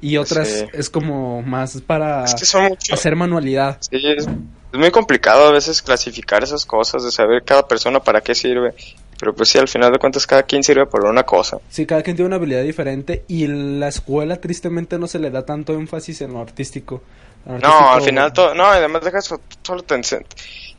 [0.00, 0.64] y otras Sí.
[0.72, 3.78] es como más para Es que hacer manualidad.
[3.80, 8.20] Sí, es, es muy complicado a veces clasificar esas cosas, de saber cada persona para
[8.20, 8.74] qué sirve.
[9.18, 11.58] Pero pues sí, al final de cuentas cada quien sirve para una cosa.
[11.68, 15.44] Sí, cada quien tiene una habilidad diferente y la escuela tristemente no se le da
[15.44, 17.02] tanto énfasis en lo artístico.
[17.46, 20.24] Lo No, al final todo, no, además deja eso, solo te ense-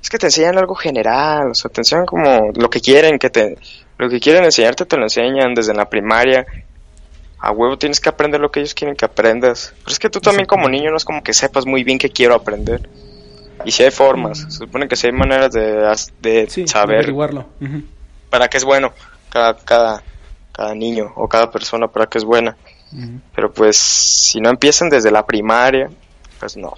[0.02, 3.30] es que te enseñan algo general, o sea, te enseñan como lo que quieren que
[3.30, 3.58] te,
[3.98, 6.46] lo que quieren enseñarte te lo enseñan desde la primaria.
[7.40, 9.74] A huevo tienes que aprender lo que ellos quieren que aprendas.
[9.84, 12.10] Pero es que tú también como niño no es como que sepas muy bien qué
[12.10, 12.90] quiero aprender.
[13.64, 17.48] Y si hay formas, se supone que si hay maneras de, de Sí, saber averiguarlo.
[17.62, 17.84] Ujú.
[18.30, 18.92] Para qué es bueno
[19.30, 20.04] cada, cada,
[20.52, 22.56] cada niño o cada persona para qué es buena.
[23.36, 25.90] Pero pues si no empiezan desde la primaria,
[26.40, 26.74] pues no,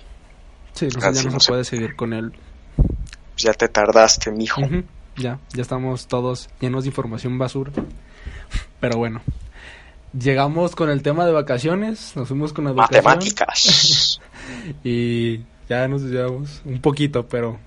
[0.73, 2.31] Sí, no, ya no no se puede seguir con él.
[2.75, 4.61] pues ya te tardaste, mijo.
[4.61, 4.83] Ujú,
[5.15, 7.71] Ya, ya estamos todos llenos de información basura.
[8.79, 9.21] Pero bueno,
[10.17, 14.19] llegamos con el tema de vacaciones, nos fuimos con la educación Matemáticas.
[14.83, 17.59] y ya nos desviamos un poquito, pero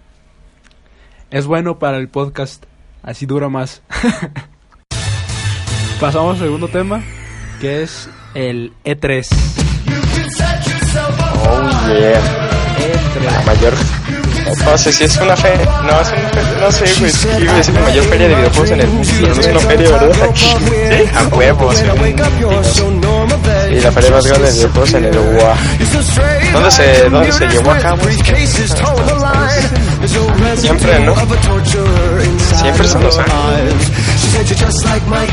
[1.31, 2.64] es bueno para el podcast,
[3.03, 3.83] así dura más.
[6.01, 7.03] Pasamos al segundo tema,
[7.61, 9.27] que es el E E3.
[11.49, 12.21] oh yeah.
[13.23, 13.47] La E3.
[13.47, 13.75] mayor
[14.65, 15.67] No sé si es una feria.
[15.83, 16.59] No, es una feria.
[16.61, 17.61] No sé, güey.
[17.61, 19.09] Es la mayor feria de videojuegos en el mundo.
[19.21, 20.31] Pero no es una feria, ¿verdad?
[20.35, 21.83] Sí, a huevos.
[23.71, 25.57] Y la feria más grande de videojuegos en el UA.
[26.53, 28.03] ¿Dónde se, dónde se llevó a cabo?
[30.57, 31.15] Siempre, ¿no?
[31.15, 33.91] Siempre son los ángeles.
[34.31, 35.33] Said you're just like Mike,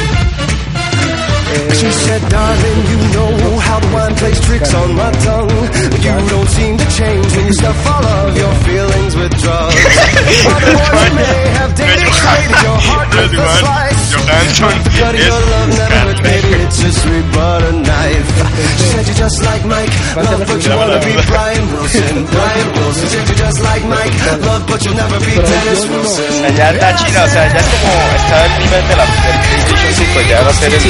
[1.79, 5.49] She said, darling, you know how the wine plays tricks on my tongue.
[5.91, 9.75] But you don't seem to change when you stuff all of your feelings with drugs.
[10.55, 14.01] Other women may have demonstrated your heart with a slice.
[14.11, 18.29] Johansson But your love never looked, baby, it's a sweet butter knife.
[18.77, 22.15] She said you're just like Mike, love, but you wanna be Brian Wilson.
[22.27, 26.27] Brian Wilson said you're just like Mike, love, but you'll never be Dennis Wilson.
[26.31, 29.37] sea, ya está chida, o sea, ya es como está el nivel de la, del
[29.41, 30.81] PlayStation 5, ya va a ser el,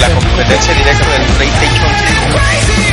[0.00, 2.36] la competencia directa del PlayStation 5.
[2.36, 2.84] Crazy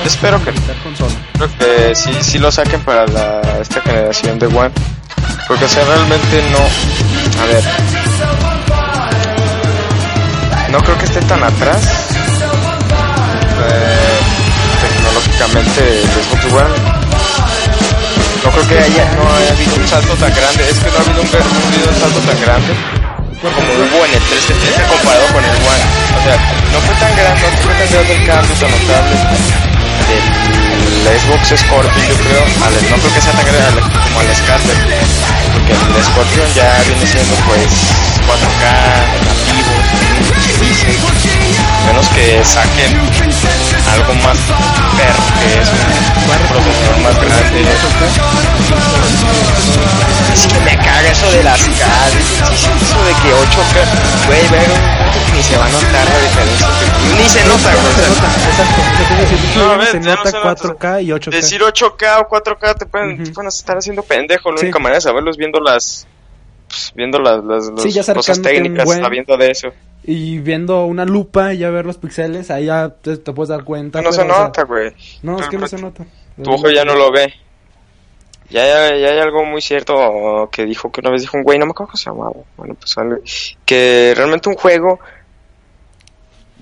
[0.04, 0.52] Espero que.
[0.52, 3.04] Creo que sí, lo saquen para
[3.60, 4.70] esta generación de One.
[5.46, 7.42] Porque, o sea, realmente no.
[7.42, 7.64] A ver.
[10.70, 11.82] No creo que esté tan atrás.
[13.68, 14.18] eh,
[14.80, 16.74] tecnológicamente el Xbox One.
[18.44, 20.70] No creo que haya, no haya habido un salto tan grande.
[20.70, 22.74] Es que no ha habido un, un salto tan grande
[23.40, 25.84] como hubo en el 360 comparado con el One.
[26.12, 26.36] O sea,
[26.72, 32.02] no fue tan grande, no fue tan grande el cambio tan notable del Xbox Scorpio,
[32.08, 34.78] yo creo, al, no creo que sea tan grande al- como el Scarlet,
[35.52, 37.72] porque el Scorpion ya viene siendo pues
[38.26, 38.64] 4K
[39.26, 39.72] nativo,
[41.86, 42.98] menos que saquen
[43.92, 44.38] algo más
[44.96, 47.64] per, que es un procesador más grande.
[50.34, 51.64] Es que me caga eso de las K,
[52.54, 54.99] eso de que 8K, güey, ver
[55.34, 56.68] ni se va a notar la diferencia,
[57.18, 59.56] ni se nota, güey.
[59.56, 59.86] No, no nota
[60.30, 60.54] se nota.
[60.54, 61.30] 4K y 8K.
[61.30, 64.50] Decir 8K o 4K te pueden, te pueden estar haciendo pendejo.
[64.52, 64.66] La Sí.
[64.66, 66.06] única manera de saberlo es viendo las.
[66.68, 69.68] pues, viendo las, las, las Sí, ya cosas técnicas, buen- sabiendo de eso.
[70.04, 73.64] Y viendo una lupa y ya ver los pixeles, ahí ya te, te puedes dar
[73.64, 74.00] cuenta.
[74.00, 74.92] No se pero, o sea, nota, güey.
[75.22, 76.04] no, es que no se nota.
[76.42, 77.34] Tu ojo ya no lo ve.
[78.50, 81.58] Ya, ya, ya hay algo muy cierto que dijo, que una vez dijo un güey,
[81.58, 82.32] no me acuerdo cómo se llamaba.
[82.56, 83.18] Bueno, pues algo-
[83.64, 84.98] que realmente un juego.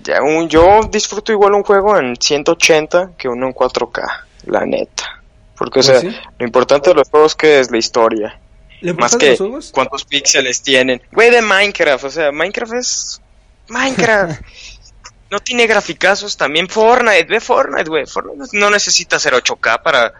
[0.05, 4.03] Ya un, yo disfruto igual un juego en 180 que uno en 4K,
[4.47, 5.23] la neta.
[5.57, 6.17] Porque, o Pues sea, sí.
[6.39, 8.39] lo importante de los juegos que es la historia.
[8.81, 9.37] ¿Le Más que
[9.73, 11.03] cuántos píxeles tienen.
[11.11, 13.21] Güey, de Minecraft, o sea, Minecraft es
[13.69, 14.41] Minecraft.
[15.31, 18.07] no tiene graficazos, también Fortnite, ve Fortnite, güey.
[18.07, 20.13] Fortnite no necesita ser 8K para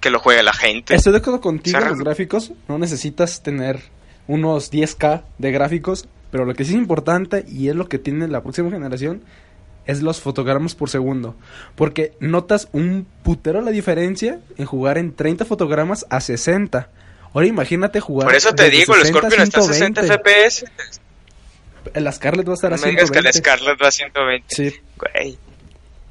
[0.00, 0.94] que lo juegue la gente.
[0.94, 2.52] Estoy de acuerdo contigo, los gráficos.
[2.68, 3.80] No necesitas tener
[4.26, 6.08] unos 10K de gráficos.
[6.30, 9.22] Pero lo que sí es importante y es lo que tiene la próxima generación
[9.86, 11.34] es los fotogramas por segundo.
[11.74, 16.88] Porque notas un putero la diferencia en jugar en 30 fotogramas a 60.
[17.32, 18.26] Ahora imagínate jugar.
[18.26, 20.64] Por eso te digo, el 60 Scorpion está a 60 FPS.
[21.94, 23.38] El Scarlett va a estar No a me digas que el 120.
[23.38, 24.46] Scarlett va a 120.
[24.54, 24.80] Sí.
[24.98, 25.38] Güey.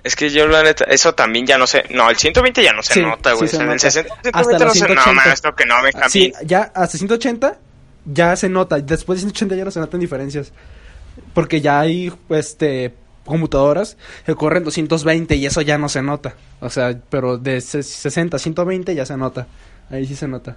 [0.03, 1.83] Es que yo la neta, eso también ya no sé.
[1.91, 3.47] No, el 120 ya no se Sí, nota, güey.
[3.49, 3.79] sí se O sea, el nota.
[3.91, 5.25] 60, Hasta 120 no los se 180.
[5.25, 7.59] No, esto que no me Ah, Sí, ya hasta 180
[8.11, 8.79] ya se nota.
[8.79, 10.51] Después de 180 ya no se notan diferencias.
[11.33, 12.93] Porque ya hay este
[13.25, 16.35] computadoras que corren 220 y eso ya no se nota.
[16.61, 19.47] O sea, pero de se- 60 a 120 ya se nota.
[19.89, 20.55] Ahí sí se nota.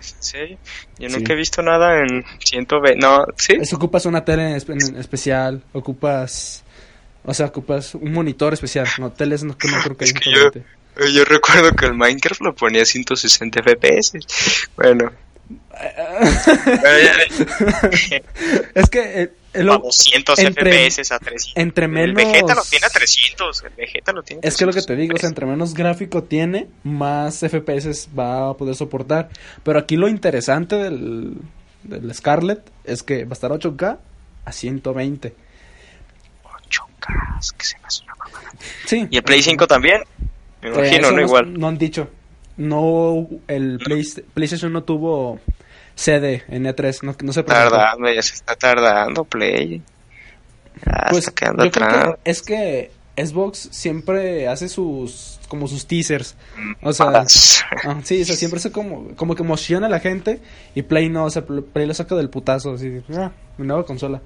[0.00, 0.58] Sí,
[0.98, 1.16] yo Sí.
[1.16, 3.00] nunca he visto nada en 120.
[3.00, 3.54] No, sí.
[3.60, 6.62] Es, ocupas una tele en, espe- en especial, ocupas
[7.24, 10.20] o sea, ocupas un monitor especial, no teles no, que no creo que Es hay
[10.20, 14.18] que yo, yo recuerdo que el Minecraft lo ponía a 160 FPS.
[14.76, 15.10] Bueno,
[18.74, 21.52] es que eh, eh, lo- a 200 entre- FPS a 300.
[21.56, 23.62] entre El menos- Vegeta lo tiene a 300.
[23.64, 25.46] El Vegeta lo tiene a Es que lo que 300 te digo, o sea, entre
[25.46, 29.28] menos gráfico tiene, más FPS va a poder soportar.
[29.62, 31.36] Pero aquí lo interesante del,
[31.84, 33.98] del Scarlet es que va a estar 8K
[34.44, 35.34] a 120.
[36.44, 38.52] 8K, es que se me hace una mamada.
[38.86, 39.06] Sí.
[39.10, 40.02] ¿Y el Play 5 también?
[40.62, 41.20] Me Eh, imagino, eso ¿no?
[41.22, 41.54] Igual.
[41.58, 42.08] No han dicho.
[42.56, 45.38] No, el Play- PlayStation no tuvo
[45.94, 47.70] CD en E3, no, no se presentó.
[47.76, 49.82] Tardando, ya se está tardando Play.
[50.86, 52.14] Ya Pues está quedando atrás.
[52.22, 56.34] que es que Xbox siempre hace sus como sus teasers.
[56.82, 57.62] O sea, Más.
[57.84, 60.40] ah, sí, o sea, siempre se como como que emociona a la gente
[60.74, 64.20] y Play no, o sea, Play lo saca del putazo, así, ah, nueva consola.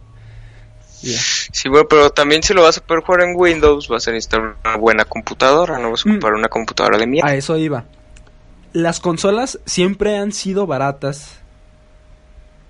[0.92, 4.40] Sí, bueno, pero también si lo vas a poder jugar en Windows, vas a necesitar
[4.64, 6.12] una buena computadora, no vas a Mm.
[6.12, 7.30] ocupar una computadora de mierda.
[7.30, 7.84] A eso iba.
[8.72, 11.40] Las consolas siempre han sido baratas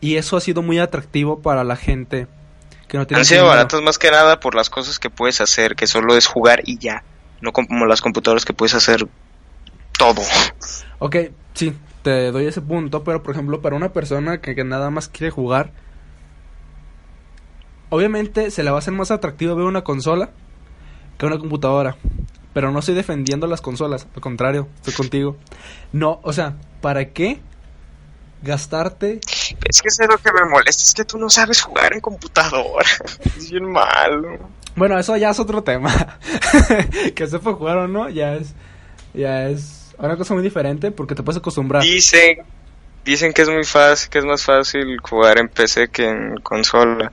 [0.00, 2.26] y eso ha sido muy atractivo para la gente
[2.88, 3.56] que no tiene Han sido dinero.
[3.56, 6.78] baratas más que nada por las cosas que puedes hacer, que solo es jugar y
[6.78, 7.04] ya.
[7.40, 9.06] No como las computadoras que puedes hacer
[9.98, 10.22] todo.
[10.98, 11.16] Ok,
[11.54, 15.08] sí, te doy ese punto, pero por ejemplo, para una persona que, que nada más
[15.08, 15.72] quiere jugar,
[17.90, 20.30] obviamente se le va a hacer más atractivo ver una consola
[21.18, 21.96] que una computadora.
[22.52, 25.36] Pero no estoy defendiendo las consolas, al contrario, estoy contigo.
[25.92, 27.40] No, o sea, ¿para qué
[28.42, 29.20] gastarte?
[29.68, 32.00] Es que eso es lo que me molesta, es que tú no sabes jugar en
[32.00, 32.88] computadora.
[33.36, 34.38] Es bien malo.
[34.76, 36.18] Bueno, eso ya es otro tema.
[37.14, 38.54] que sepa jugar o no, ya es,
[39.14, 41.82] ya es una cosa muy diferente porque te puedes acostumbrar.
[41.82, 42.38] Dicen,
[43.04, 47.12] dicen que es muy fácil, que es más fácil jugar en PC que en consola.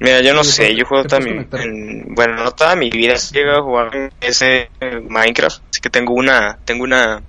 [0.00, 1.60] Mira, yo no sé, yo juego también, conectar.
[1.60, 5.80] en- bueno, no toda mi vida he llegado a jugar en PC en Minecraft, así
[5.82, 7.22] que tengo una, tengo una,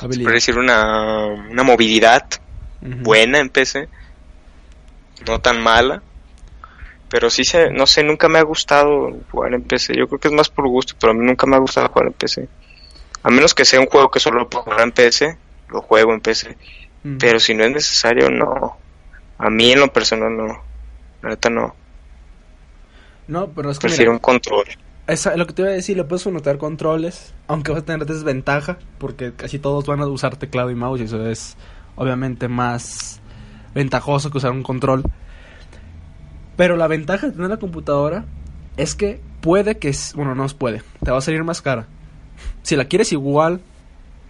[0.00, 0.24] Habilidad.
[0.24, 2.28] puede decir una, una movilidad
[2.80, 3.88] buena en PC,
[5.26, 6.02] no tan mala,
[7.08, 10.28] pero sí se, no sé, nunca me ha gustado jugar en PC, yo creo que
[10.28, 12.48] es más por gusto, pero a mí nunca me ha gustado jugar en PC,
[13.22, 16.20] a menos que sea un juego que solo puedo jugar en PC, lo juego en
[16.20, 16.56] PC,
[17.18, 18.76] pero si no es necesario, no,
[19.38, 20.46] a mí en lo personal no,
[21.22, 21.76] la neta no,
[23.32, 24.64] No, pero es que prefiero mira, un control.
[25.06, 28.06] esa- lo que te iba a decir, le puedes anotar controles, aunque vas a tener
[28.06, 31.56] desventaja, porque casi todos van a usar teclado y mouse y eso es
[31.96, 33.20] obviamente más
[33.74, 35.02] ventajoso que usar un control.
[36.56, 38.26] Pero la ventaja de tener la computadora
[38.76, 41.86] es que puede que, bueno, no puede, te va a salir más cara.
[42.62, 43.60] Si la quieres igual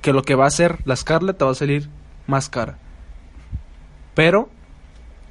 [0.01, 1.89] que lo que va a hacer la Scarlett, te va a salir
[2.27, 2.79] más cara.
[4.15, 4.49] Pero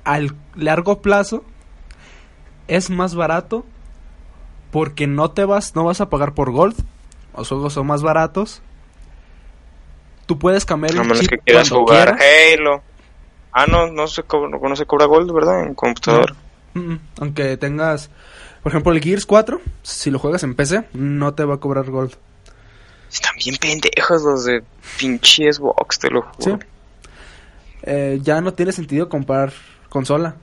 [0.03, 1.45] al largo plazo
[2.75, 3.65] es más barato
[4.71, 6.75] porque no te vas no vas a pagar por gold
[7.35, 8.61] los juegos son más baratos
[10.25, 12.57] tú puedes cambiar el chip que quieras jugar quieras.
[12.57, 12.81] Halo.
[13.53, 15.63] Ah, no, no se cobra, no se cobra gold, ¿verdad?
[15.65, 16.35] En computador.
[16.73, 18.09] Mm, mm, aunque tengas
[18.63, 21.89] por ejemplo el Gears 4 si lo juegas en PC no te va a cobrar
[21.89, 22.13] gold
[23.11, 24.63] Están bien pendejos los de
[24.97, 26.51] pinche Xbox, te lo Sí.
[26.51, 26.59] juro.
[27.83, 29.51] Eh, ya no tiene sentido comprar
[29.89, 30.35] consola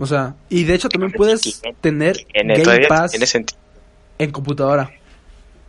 [0.00, 3.12] o sea y de hecho también puedes tener tiene- Game Pass
[4.18, 4.90] en computadora.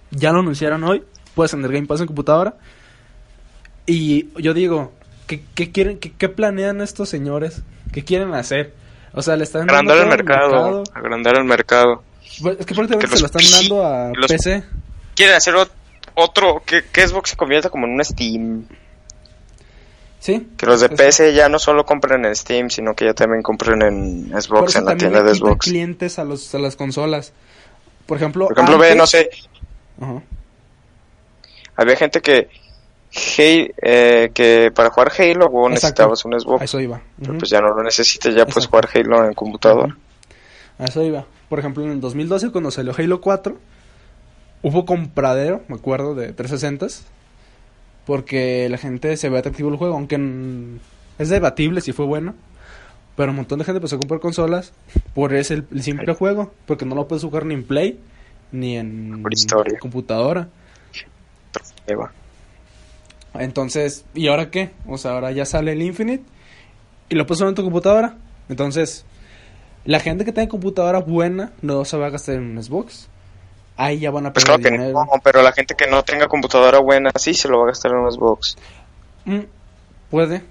[0.09, 1.03] Ya lo anunciaron hoy.
[1.35, 2.55] Puedes tener Game Pass en computadora.
[3.85, 4.91] Y yo digo,
[5.27, 7.61] ¿qué, qué quieren, qué, qué planean estos señores?
[7.93, 8.73] ¿Qué quieren hacer?
[9.13, 12.03] O sea, le están dando Agrandar el mercado, agrandar el mercado.
[12.41, 14.63] Pues, Es que prácticamente se lo están dando a los- PC.
[15.15, 15.71] Quieren hacer ot-
[16.15, 18.65] otro, que, que Xbox se convierta como en un Steam.
[20.21, 20.47] Sí.
[20.55, 23.81] Que los de PC ya no solo compren en Steam, sino que ya también compren
[23.81, 25.65] en Xbox, en la tienda de Xbox.
[25.65, 27.33] clientes a, los, a las consolas.
[28.05, 29.29] Por ejemplo, Por ejemplo, ve, antes- no sé,
[31.75, 32.49] había gente que,
[33.13, 36.61] Hey, eh, que para jugar Halo vos necesitabas un Xbox.
[36.61, 37.01] A eso iba.
[37.19, 37.39] Pero Ujú.
[37.39, 39.97] pues ya no lo necesitas, ya puedes jugar Halo en computador.
[40.79, 41.25] A eso iba.
[41.49, 43.57] Por ejemplo, en el 2012, cuando salió Halo 4,
[44.61, 47.01] hubo compradero, me acuerdo, de 360s.
[48.11, 50.19] Porque la gente se ve atractivo el juego, aunque
[51.17, 52.35] es debatible si fue bueno.
[53.15, 54.73] Pero un montón de gente empezó a comprar consolas
[55.13, 56.51] por ese el, el simple juego.
[56.65, 58.01] Porque no lo puedes jugar ni en Play,
[58.51, 59.79] ni en historia.
[59.79, 60.49] computadora.
[63.33, 64.71] Entonces, ¿y ahora qué?
[64.87, 66.25] O sea, ahora ya sale el Infinite
[67.07, 68.17] y lo puedes en tu computadora.
[68.49, 69.05] Entonces,
[69.85, 73.07] la gente que tenga computadora buena no se va a gastar en un Xbox.
[73.77, 75.05] Ahí ya van a Pues perder claro que dinero.
[75.05, 77.91] no, pero la gente que no tenga computadora buena sí se lo va a gastar
[77.91, 78.57] en un Xbox.
[79.25, 79.39] Mm,
[80.09, 80.43] puede,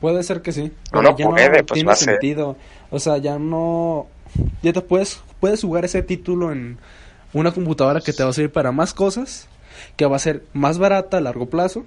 [0.00, 0.72] puede ser que sí.
[0.92, 2.10] No, pero no puede, pues tiene va a ser.
[2.14, 2.56] sentido.
[2.90, 4.06] O sea, ya no.
[4.62, 6.78] Ya te puedes, puedes jugar ese título en
[7.32, 9.48] una computadora que te va a servir para más cosas,
[9.96, 11.84] que va a ser más barata a largo plazo.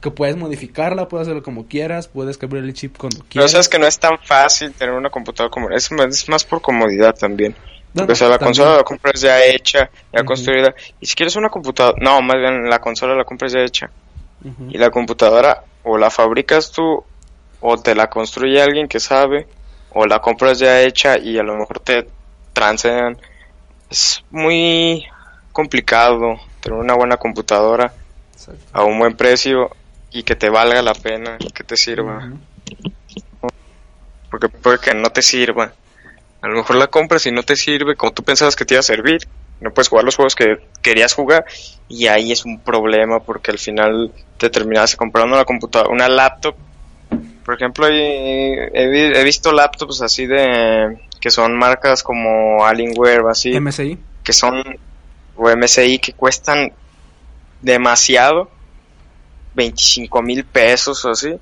[0.00, 3.50] que puedes modificarla, puedes hacerlo como quieras, puedes cambiar el chip cuando Pero quieras.
[3.52, 6.60] sabes que no es tan fácil tener una computadora como es, más- es más por
[6.60, 7.54] comodidad también.
[7.96, 8.38] O sea, la también.
[8.38, 10.74] consola la compras ya hecha, ya construida.
[11.00, 13.90] Y si quieres una computadora, no, más bien la consola la compras ya hecha.
[14.68, 17.02] Y la computadora o la fabricas tú
[17.60, 19.48] o te la construye alguien que sabe
[19.90, 22.06] o la compras ya hecha y a lo mejor te
[22.52, 23.16] transean.
[23.90, 25.04] Es muy
[25.52, 27.92] complicado tener una buena computadora
[28.34, 28.62] Exacto.
[28.72, 29.70] a un buen precio
[30.10, 32.18] y que te valga la pena que te sirva.
[32.26, 33.48] Ujú.
[34.30, 35.72] Porque puede que no te sirva.
[36.46, 38.78] A lo mejor la compras y no te sirve como tú pensabas que te iba
[38.80, 39.18] a servir.
[39.60, 41.44] No puedes jugar los juegos que querías jugar
[41.88, 46.54] y ahí es un problema porque al final te terminas comprando una computadora, una laptop.
[47.44, 53.20] Por ejemplo, he, he vi- he visto laptops así de que son marcas como Alienware
[53.22, 53.98] o así, MSI.
[54.22, 54.62] que son
[55.36, 56.72] o MSI que cuestan
[57.62, 58.50] demasiado,
[59.54, 61.34] 25 mil pesos o así.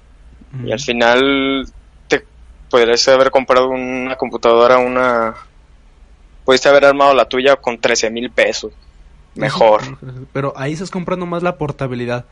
[0.64, 1.67] Y al final
[2.75, 5.37] podrías haber comprado una computadora, una...
[6.45, 8.73] Pudiste haber armado la tuya con 13 mil pesos.
[9.37, 9.81] Mejor.
[10.33, 12.25] Pero ahí estás comprando más la portabilidad.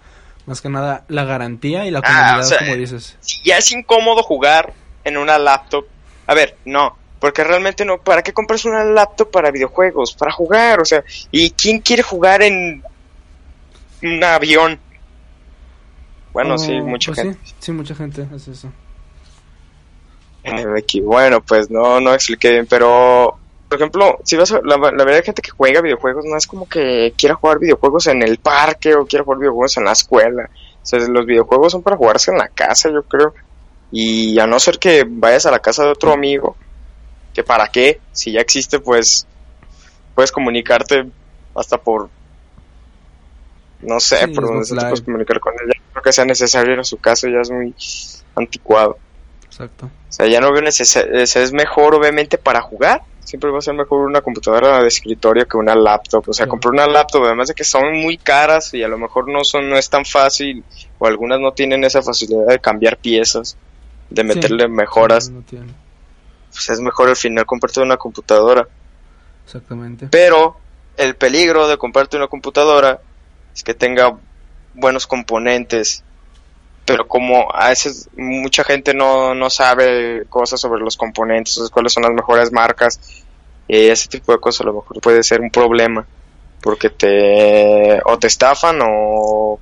[0.47, 3.17] Más que nada la garantía y la Ah, comodidad, o sea, como dices.
[3.21, 4.73] Si ya es incómodo jugar
[5.05, 5.85] en una laptop...
[6.27, 6.99] A ver, no.
[7.21, 7.99] Porque realmente no...
[7.99, 10.13] ¿Para qué compras una laptop para videojuegos?
[10.13, 11.05] Para jugar, o sea...
[11.31, 12.83] ¿Y quién quiere jugar en
[14.03, 14.81] un avión?
[16.33, 17.39] Bueno, sí, Oh, mucha pues gente.
[17.45, 18.73] Sí, sí, mucha gente hace eso.
[21.03, 23.39] Bueno, pues no, no expliqué bien, pero
[23.73, 26.69] por ejemplo, si vas a, la, la verdad gente que juega videojuegos, no es como
[26.69, 30.51] que quiera jugar videojuegos en el parque o quiera jugar videojuegos en la escuela.
[30.83, 33.33] O sea, los videojuegos son para jugarse en la casa, yo creo.
[33.91, 36.55] Y a no ser que vayas a la casa de otro amigo,
[37.33, 39.27] que para qué, si ya existe, pues
[40.15, 41.07] puedes comunicarte
[41.55, 42.11] hasta por,
[43.81, 45.81] no sé, Sí, por donde te puedes comunicar con ella.
[45.93, 47.75] Creo que sea necesario ir a su casa, ya es muy
[48.35, 48.99] anticuado.
[49.53, 49.87] Exacto.
[49.87, 53.03] O sea, ya no veo necesidad, es mejor obviamente para jugar.
[53.23, 56.25] Siempre va a ser mejor una computadora de escritorio que una laptop.
[56.27, 59.31] O sea, comprar una laptop, además de que son muy caras y a lo mejor
[59.31, 60.65] no son, no es tan fácil,
[60.99, 63.57] o algunas no tienen esa facilidad de cambiar piezas,
[64.09, 65.29] de meterle mejoras.
[65.29, 65.45] No.
[66.51, 68.67] Pues es mejor al final comprarte una computadora.
[69.45, 70.09] Exactamente.
[70.11, 70.57] Pero
[70.97, 73.01] el peligro de comprarte una computadora
[73.55, 74.17] es que tenga
[74.75, 76.05] buenos componentes.
[76.85, 82.03] Pero como a veces mucha gente no, no sabe cosas sobre los componentes, cuáles son
[82.03, 83.25] las mejores marcas,
[83.69, 86.07] y ese tipo de cosas a lo mejor puede ser un problema.
[86.61, 89.59] Porque te o te estafan o,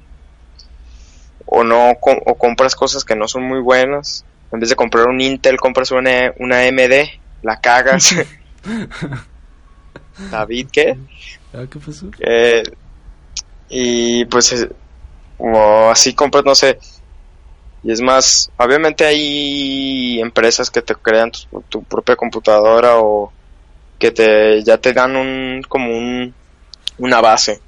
[1.46, 4.24] o no o compras cosas que no son muy buenas.
[4.52, 7.08] En vez de comprar un Intel, compras una, una AMD,
[7.42, 8.16] la cagas.
[10.30, 10.98] David, ¿qué?
[11.54, 12.10] Ah, ¿Qué pasó?
[12.18, 12.62] Eh,
[13.68, 14.68] y pues eh,
[15.38, 16.78] o así compras, no sé.
[17.82, 23.32] Y es más, obviamente hay empresas que te crean tu, tu propia computadora o
[23.98, 26.34] que te ya te dan un como un
[26.98, 27.60] una base.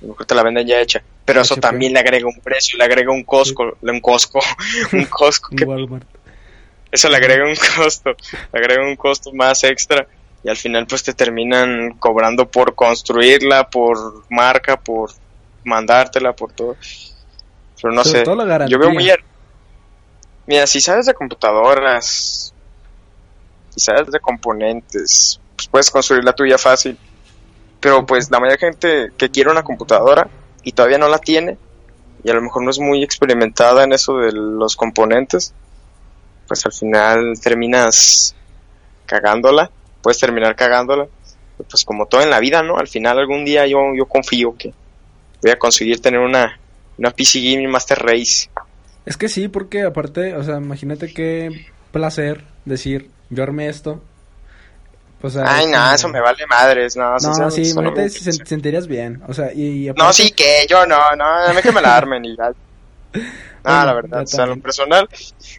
[0.00, 1.02] Lo mejor te la venden ya hecha.
[1.24, 4.40] Pero eso también le agrega un precio, le agrega un Costco, un Costco,
[4.92, 6.08] un Costco, Un que Walmart.
[6.90, 8.16] eso le agrega un costo,
[8.52, 10.06] le agrega un costo más extra
[10.42, 15.10] y al final pues te terminan cobrando por construirla, por marca, por
[15.64, 16.76] mandártela, por todo.
[17.80, 18.76] Pero no Sobre sé, todo la garantía.
[18.76, 19.10] yo veo muy...
[20.46, 22.54] Mira, si sabes de computadoras,
[23.70, 26.98] si sabes de componentes, pues puedes construir la tuya fácil.
[27.80, 30.28] Pero pues la mayoría de gente que quiere una computadora
[30.62, 31.58] y todavía no la tiene,
[32.24, 35.54] y a lo mejor no es muy experimentada en eso de los componentes,
[36.48, 38.34] pues al final terminas
[39.06, 39.70] cagándola,
[40.02, 41.06] puedes terminar cagándola,
[41.70, 42.78] pues como todo en la vida, ¿no?
[42.78, 44.72] Al final algún día yo, yo confío que
[45.42, 46.58] voy a conseguir tener una,
[46.98, 48.50] una PC Gaming Master Race.
[49.06, 54.02] Es que sí, porque aparte, o sea, imagínate qué placer decir, yo armé esto.
[55.20, 57.12] O sea, Ay, no, como- eso me vale madres, no.
[57.12, 59.20] No, sinceramente, sí, no imagínate si se- sentirías bien.
[59.26, 61.96] O sea, y, y No, aparte- sí, que yo no, no, mí que me la
[61.96, 62.52] armen y ya.
[63.64, 65.08] No, Bueno, la verdad, o sea, lo personal,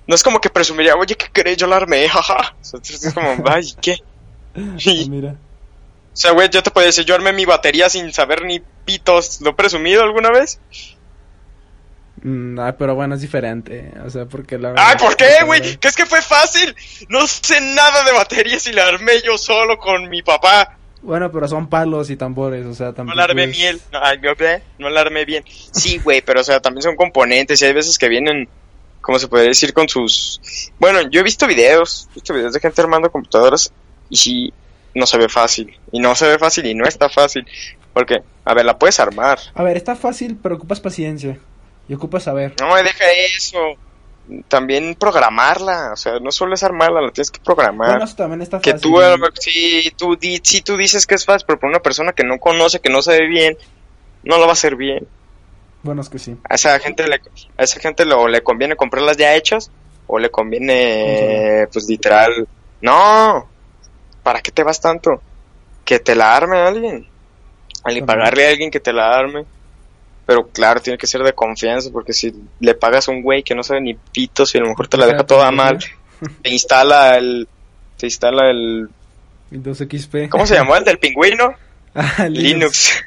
[0.08, 1.58] no es como que presumiría, oye, ¿qué crees?
[1.58, 2.56] Yo la armé, jaja.
[2.62, 3.98] O sea, es como, ay, ¿qué?
[4.56, 5.32] Ah, Y- mira.
[5.34, 9.42] o sea, güey, yo te puedo decir, yo armé mi batería sin saber ni pitos.
[9.42, 10.60] ¿Lo he presumido alguna vez?
[12.24, 13.92] Mm, ah, pero bueno, es diferente.
[14.06, 15.62] O sea, porque la Ay, ¿por qué, güey?
[15.62, 16.76] verdad- Que es que fue fácil.
[17.10, 20.76] No sé nada de baterías y la armé yo solo con mi papá.
[21.02, 23.18] Bueno, pero son palos y tambores, o sea, No también.
[23.18, 23.80] la armé miel.
[23.94, 24.00] No.
[24.80, 25.44] No la armé bien.
[25.48, 28.50] Sí, güey, pero o sea, también son componentes y hay veces que vienen,
[29.00, 30.42] como se podría decir, con sus...
[30.78, 33.72] Bueno, yo he visto videos, he visto videos de gente armando computadoras
[34.10, 34.54] y sí,
[34.94, 35.78] no se ve fácil.
[35.94, 37.48] Y no se ve fácil y no está fácil.
[37.94, 39.40] Porque, a ver, la puedes armar.
[39.54, 41.40] A ver, está fácil, pero ocupas paciencia.
[41.90, 42.54] Y ocupas saber.
[42.62, 43.58] No, deja eso.
[44.48, 47.90] También programarla, o sea, no solo es armarla, la tienes que programar.
[47.90, 48.92] Bueno, eso también está que fácil.
[48.92, 51.72] tú, a lo mejor, si tú, di- si tú dices que es fácil, pero para
[51.72, 53.58] una persona que no conoce, que no sabe bien,
[54.24, 55.08] no lo va a hacer bien.
[55.82, 56.38] Bueno, es que sí.
[56.48, 57.16] A esa gente le,
[57.58, 59.72] a esa gente lo, le conviene comprarlas ya hechas
[60.06, 62.48] o le conviene, pues literal,
[62.82, 63.50] no,
[64.22, 65.22] ¿para qué te vas tanto?
[65.84, 67.08] Que te la arme alguien,
[67.84, 68.06] También.
[68.06, 69.46] pagarle a alguien que te la arme.
[70.30, 73.56] Pero claro, tiene que ser de confianza, porque si le pagas a un güey que
[73.56, 75.80] no sabe ni pito, si a lo mejor te la deja toda mal,
[76.44, 77.48] te instala el,
[77.98, 78.90] te instala el,
[79.50, 80.30] Windows XP.
[80.30, 80.76] ¿cómo se llamó?
[80.76, 81.56] El del pingüino,
[81.96, 83.04] Ah, Linux.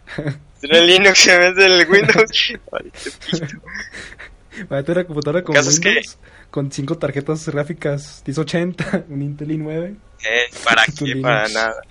[0.61, 2.53] Tiene el Linux en vez del Windows.
[2.73, 3.47] Ay, qué pito.
[4.73, 6.18] Va a tener una computadora con es que- Windows,
[6.51, 9.95] con cinco tarjetas gráficas 1080, un Intel i9.
[10.25, 11.05] Eh, ¿Para qué?
[11.05, 11.23] Linux.
[11.23, 11.83] Para nada.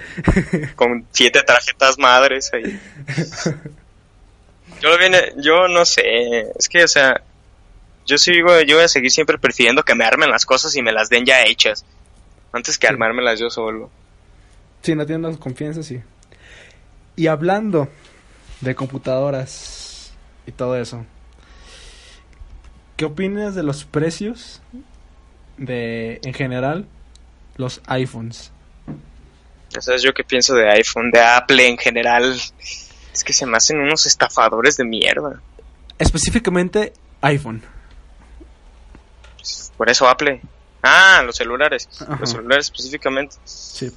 [0.75, 2.77] Con siete tarjetas madres ahí.
[4.81, 7.21] Yo lo viene, yo no sé, es que, o sea,
[8.05, 10.91] yo sigo, yo voy a seguir siempre prefiriendo que me armen las cosas y me
[10.91, 11.85] las den ya hechas,
[12.51, 12.93] antes que Sí.
[12.93, 13.89] armármelas yo solo.
[14.81, 16.01] Sí, no tienen la confianza, sí.
[17.15, 17.89] Y hablando
[18.61, 20.11] de computadoras
[20.47, 21.05] y todo eso,
[22.97, 24.61] ¿qué opinas de los precios
[25.57, 26.87] de, en general,
[27.57, 28.51] los iPhones?
[29.79, 32.35] Sabes yo qué pienso de iPhone, de Apple en general,
[33.13, 35.41] es que se me hacen unos estafadores de mierda.
[35.97, 37.63] Específicamente iPhone.
[39.77, 40.41] Por eso Apple.
[40.83, 42.17] Ah, los celulares, Ajá.
[42.19, 43.35] los celulares específicamente.
[43.45, 43.91] Sí.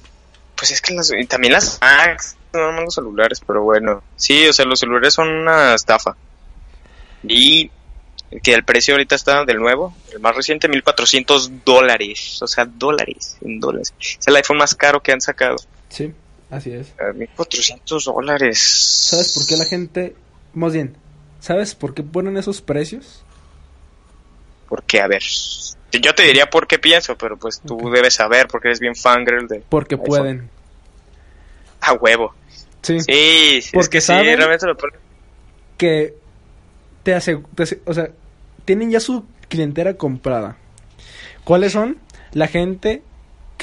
[0.55, 4.03] Pues es que las, y también las Macs, no los celulares, pero bueno.
[4.15, 6.15] Sí, o sea, los celulares son una estafa.
[7.23, 7.71] Y
[8.43, 12.41] que el precio ahorita está del nuevo, el más reciente, 1400 dólares.
[12.41, 13.93] O sea, dólares, en dólares.
[13.99, 15.57] Es el iPhone más caro que han sacado.
[15.89, 16.13] Sí,
[16.55, 16.87] así es.
[16.99, 18.59] Eh, 1400 dólares.
[19.09, 20.15] ¿Sabes por qué la gente...
[20.53, 20.95] Más bien,
[21.39, 23.23] ¿sabes por qué ponen esos precios?
[24.69, 25.21] Porque, a ver,
[25.91, 29.47] yo te diría por qué pienso, pero pues tú debes saber porque eres bien fangirl
[29.47, 30.07] de Porque iPhone.
[30.07, 30.49] pueden.
[31.81, 32.33] a huevo.
[32.81, 32.99] Sí.
[33.01, 34.75] Sí, sí, es Porque que sí, saben- realmente lo
[35.77, 36.15] que
[37.03, 38.09] te hace, te hace- o sea,
[38.63, 40.57] tienen ya su clientela comprada.
[41.43, 41.99] ¿Cuáles son?
[42.31, 43.03] La gente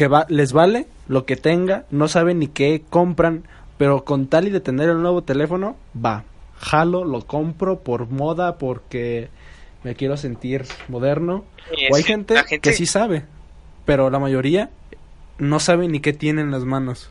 [0.03, 3.45] que va, les vale lo que tenga, no saben ni qué compran,
[3.79, 6.25] pero con tal y de tener el nuevo teléfono, va,
[6.59, 9.29] jalo, lo compro por moda, porque
[9.85, 11.45] me quiero sentir moderno.
[11.89, 13.27] O hay gente, que sí sabe,
[13.85, 14.71] pero la mayoría
[15.39, 17.11] no sabe ni qué tiene en las manos.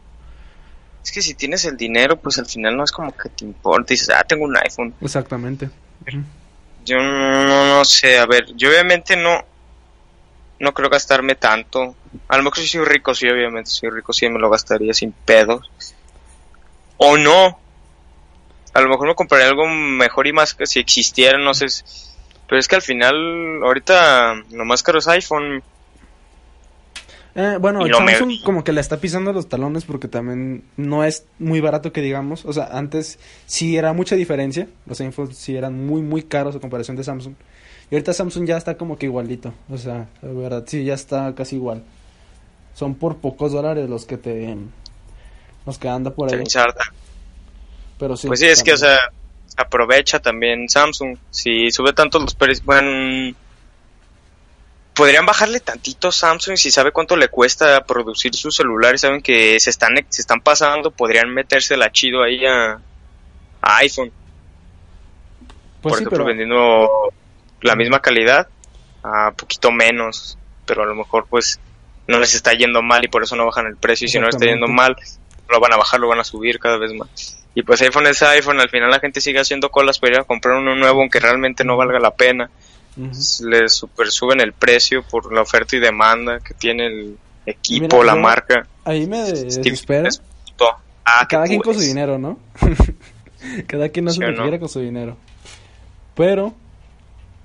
[1.02, 3.94] Es que si tienes el dinero, pues al final no es como que te importa.
[3.94, 4.94] Dices, ah, tengo un iPhone.
[5.00, 5.70] Exactamente.
[6.84, 9.46] Yo no, no sé, a ver, yo obviamente no,
[10.62, 11.96] no creo gastarme tanto.
[12.28, 14.94] A lo mejor si soy rico, sí, obviamente, si soy rico, sí me lo gastaría
[14.94, 15.70] sin pedos.
[16.98, 17.60] O no.
[18.74, 21.66] A lo mejor me compraría algo mejor y más que si existiera, no sé.
[22.48, 23.16] Pero es que al final,
[23.64, 25.64] ahorita lo más caro es iPhone.
[27.34, 31.04] Eh, bueno, lo me- Samsung como que le está pisando los talones porque también no
[31.06, 32.46] es muy barato que digamos.
[32.46, 34.68] O sea, antes sí era mucha diferencia.
[34.86, 37.34] Los iPhones sí eran muy, muy caros a comparación de Samsung.
[37.92, 39.54] Y ahorita Samsung ya está como que igualito.
[39.70, 41.84] O sea, la verdad, sí, ya está casi igual.
[42.74, 44.58] Son por pocos dólares los que te...
[45.66, 46.42] Los que anda por ahí.
[48.00, 48.28] Pero sí.
[48.28, 48.98] Pues sí, es que, o sea,
[49.58, 51.18] aprovecha también Samsung.
[51.30, 53.36] Si sube tanto los precios, bueno,
[54.94, 59.70] podrían bajarle tantito Samsung si sabe cuánto le cuesta producir sus celulares, saben que se
[59.70, 62.80] están se están pasando, podrían metérsela chido ahí a,
[63.62, 64.12] a iPhone,
[65.82, 66.26] Pues por sí, ejemplo, pero...
[66.26, 66.90] vendiendo
[67.62, 68.48] la misma calidad
[69.04, 71.60] a poquito menos, pero a lo mejor pues
[72.08, 74.26] no les está yendo mal y por eso no bajan el precio y si no
[74.26, 74.96] les está yendo mal
[75.50, 77.38] lo van a bajar, lo van a subir cada vez más.
[77.54, 80.24] Y pues iPhone es iPhone, al final la gente sigue haciendo colas para ir a
[80.24, 82.50] comprar uno nuevo aunque realmente no valga la pena.
[82.98, 83.12] Ujú.
[83.50, 88.06] Le super suben el precio por la oferta y demanda que tiene el equipo, Mira,
[88.06, 88.68] la yo- marca.
[88.86, 90.10] Ahí me desespera.
[91.04, 92.40] Ah, Cada quien con su dinero, ¿no?
[93.68, 95.18] Cada quien hace ¿Sí lo que quiera con su dinero.
[96.16, 96.54] Pero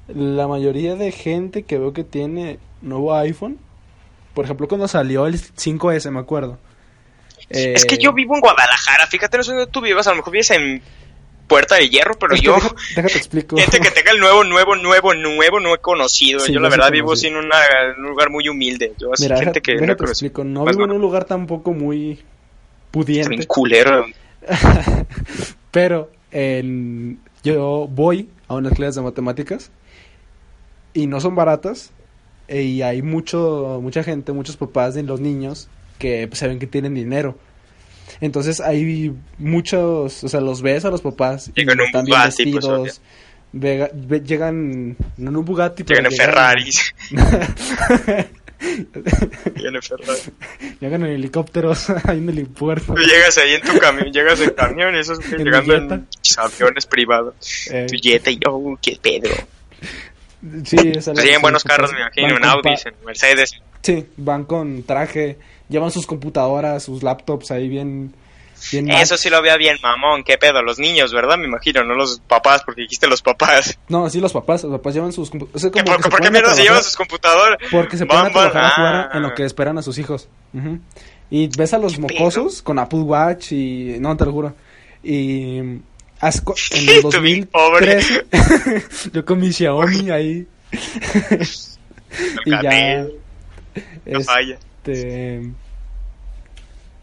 [0.08, 3.58] la mayoría de gente que veo que tiene nuevo iPhone,
[4.34, 6.58] por ejemplo, cuando salió el 5S, me acuerdo.
[7.48, 10.16] Es que Eh, yo vivo en Guadalajara, fíjate, no sé dónde tú vivas, a lo
[10.16, 10.82] mejor vives en
[11.46, 13.56] Puerta de Hierro, pero es que yo, deja- déjate explico.
[13.58, 16.40] gente que tenga el nuevo, nuevo, nuevo, nuevo, no he conocido.
[16.40, 17.56] Sí, yo la verdad vivo en, una-
[17.98, 18.94] un lugar muy humilde.
[18.98, 20.06] Yo así Mira, gente deja- que no conocido.
[20.10, 20.44] explico.
[20.44, 22.20] No vivo en un lugar tampoco muy
[22.90, 23.46] pudiente.
[23.46, 24.06] culero.
[25.70, 29.70] Pero en- yo voy a unas clases de matemáticas
[30.96, 31.90] y no son baratas
[32.48, 35.68] eh, y hay mucho mucha gente, muchos papás de los niños
[35.98, 37.38] que pues, saben que tienen dinero.
[38.20, 42.64] Entonces hay muchos, o sea, los ves a los papás Llegan en un Bugatti, pues,
[42.66, 43.00] vestidos,
[43.52, 46.94] vega- ve- llegan no en un Bugatti, pero Llegan en Ferraris.
[49.56, 50.20] Llegan en Ferrari.
[50.80, 52.94] llegan en helicópteros ahí en el.
[52.94, 56.06] Tú llegas ahí en tu camión, llegas en camión esos En llegando en
[56.38, 57.34] aviones privados.
[57.70, 57.96] Eh, Tu
[58.30, 59.34] y yo, qué Pedro.
[60.64, 62.88] Sí, esa es la Sí, en buenos carros, me imagino, van en con Audi, pa-
[62.88, 63.60] en Mercedes.
[63.82, 65.38] Sí, van con traje,
[65.68, 68.14] llevan sus computadoras, sus laptops ahí bien...
[68.72, 70.24] bien Eso sí lo veo bien, mamón.
[70.24, 70.62] ¿Qué pedo?
[70.62, 71.36] Los niños, ¿verdad?
[71.38, 73.78] Me imagino, no los papás, porque dijiste los papás.
[73.88, 75.30] No, sí, los papás, los papás llevan sus...
[75.30, 77.58] o sea, ¿Qué, como ¿Por, qué mierda se llevan sus computadores?
[77.70, 79.16] Porque se Van, ponen a trabajar afuera ah.
[79.16, 80.28] en lo que esperan a sus hijos.
[81.30, 83.96] Y ves a los ¿Qué mocosos con Apple Watch y...
[84.00, 84.54] No, te lo juro.
[85.02, 85.60] Y...
[86.20, 87.96] haz co- En el Tu Big pobre.
[88.32, 90.46] 2013, yo con mi Xiaomi ahí.
[92.46, 92.60] y ya...
[92.62, 93.12] Canel,
[94.06, 94.54] no es- falla.
[94.54, 95.50] este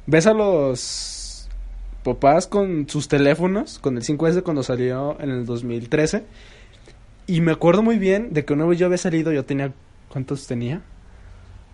[0.05, 1.47] ves a los
[2.03, 6.24] papás con sus teléfonos con el 5S cuando salió en el 2013
[7.28, 9.72] y me acuerdo muy bien de que una vez yo había salido yo tenía
[10.09, 10.82] ¿cuántos tenía?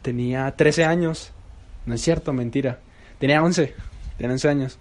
[0.04, 1.32] tenía 13 años
[1.88, 2.80] no es cierto mentira
[3.18, 3.74] tenía 11
[4.18, 4.78] tenía 11 años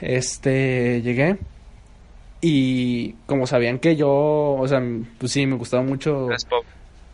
[0.00, 1.36] este llegué
[2.40, 4.10] y como sabían que yo
[4.58, 4.82] o sea
[5.18, 6.28] pues sí me gustaba mucho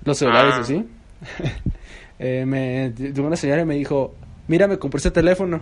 [0.04, 0.60] los celulares Ah.
[0.60, 0.84] así.
[2.18, 4.14] eh, me tuvo una señora y me dijo,
[4.48, 5.60] mira, me compré este teléfono.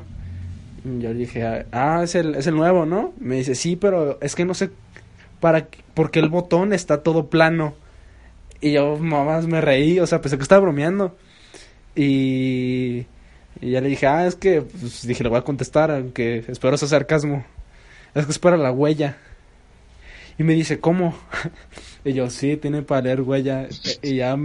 [0.84, 3.12] Y yo le dije, ah, es el, es el nuevo, ¿no?
[3.18, 4.70] Me dice, sí, pero es que no sé
[5.40, 7.74] para qué- porque el botón está todo plano.
[8.62, 11.16] Y yo, mamás, me reí, o sea, pensé que estaba bromeando.
[11.94, 13.04] Y,
[13.61, 16.74] y ya le dije, ah, es que, pues, dije, le voy a contestar, aunque espero
[16.74, 17.44] ese sarcasmo.
[18.14, 19.16] Es que es para la huella.
[20.38, 21.14] Y me dice, ¿cómo?
[22.05, 23.68] y yo, sí, tiene para leer huella.
[24.03, 24.36] Y ya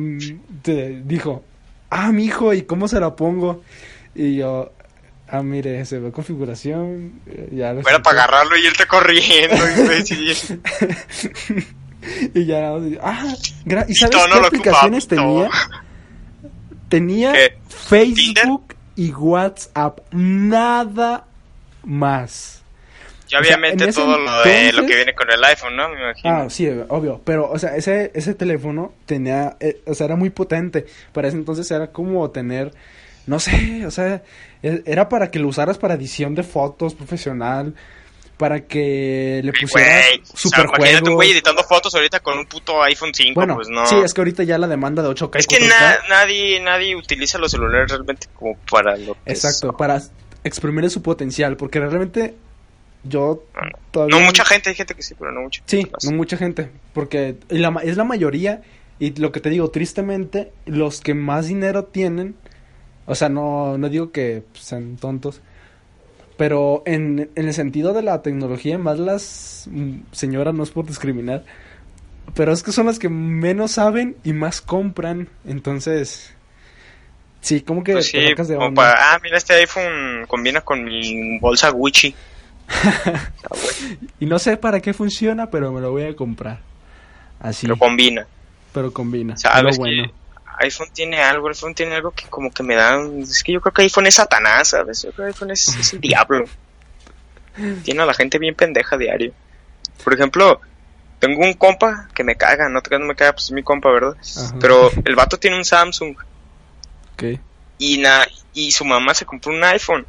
[0.61, 1.43] te dijo,
[1.89, 3.63] ah, mi hijo, ¿y cómo se la pongo?
[4.13, 4.71] Y yo,
[5.29, 7.21] ah, mire, se ve configuración.
[7.27, 8.03] eh, Ya lo Fuera saqué.
[8.03, 9.55] para agarrarlo y irte corriendo.
[12.35, 12.69] Y ya,
[13.01, 13.33] ah,
[13.87, 15.49] ¿y sabes no qué aplicaciones tenía?
[16.87, 17.57] Tenía ¿Qué?
[17.67, 21.25] Facebook y WhatsApp, nada
[21.83, 22.61] más.
[23.23, 25.89] Y O sea, obviamente todo lo de lo que viene con el iPhone, ¿no?
[25.89, 26.33] Me imagino.
[26.35, 30.29] Ah, sí, obvio, pero, o sea, ese, ese teléfono tenía, eh, o sea, era muy
[30.29, 30.85] potente.
[31.11, 32.71] Para ese entonces era como tener,
[33.25, 34.21] no sé, o sea,
[34.61, 37.73] e- era para que lo usaras para edición de fotos profesional,
[38.37, 42.83] para que le pusieras o sea, imagínate un güey editando fotos ahorita con un puto
[42.83, 43.85] iPhone 5, Bueno, pues no.
[43.85, 46.59] sí, es que ahorita ya la demanda de 8K y Es que 4K na- nadie,
[46.59, 50.01] nadie utiliza los celulares realmente como para lo que Exacto, para
[50.43, 52.35] exprimirle su potencial, porque realmente
[53.03, 53.43] yo
[53.91, 54.19] todavía...
[54.19, 55.61] No mucha gente, hay gente que sí, pero no mucha.
[55.65, 58.61] Sí, no mucha gente, porque la es la mayoría,
[58.99, 62.35] y lo que te digo, tristemente, los que más dinero tienen,
[63.05, 65.41] o sea, no, no digo que sean tontos,
[66.37, 70.85] pero en, en el sentido de la tecnología, más las mm, señoras, no es por
[70.85, 71.43] discriminar,
[72.33, 76.31] pero es que son las que menos saben y más compran, entonces...
[77.41, 78.81] Sí, como que Pues sí, de como onda.
[78.81, 82.15] para, ah, mira, este iPhone combina con mi bolsa Gucci.
[84.19, 86.59] Y no sé para qué funciona, pero me lo voy a comprar.
[87.39, 88.25] Así, Pero combina.
[88.73, 89.37] pero combina.
[89.37, 90.03] Sabes lo bueno.
[90.05, 90.24] que
[90.59, 93.73] iPhone tiene algo, iPhone tiene algo que como que me da, es que yo creo
[93.73, 95.03] que iPhone es Satanás, ¿sabes?
[95.03, 96.45] Yo creo que iPhone es, es el diablo.
[97.83, 99.33] Tiene a la gente bien pendeja diario.
[100.03, 100.59] Por ejemplo,
[101.19, 104.15] tengo un compa que me caga, no no me caga, pues es mi compa, ¿verdad?
[104.37, 104.55] Ajá.
[104.59, 106.15] Pero el vato tiene un Samsung
[107.13, 107.39] Ok.
[107.77, 110.05] y, na, y su mamá se compró un iPhone.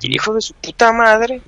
[0.00, 1.42] Y el hijo de su puta madre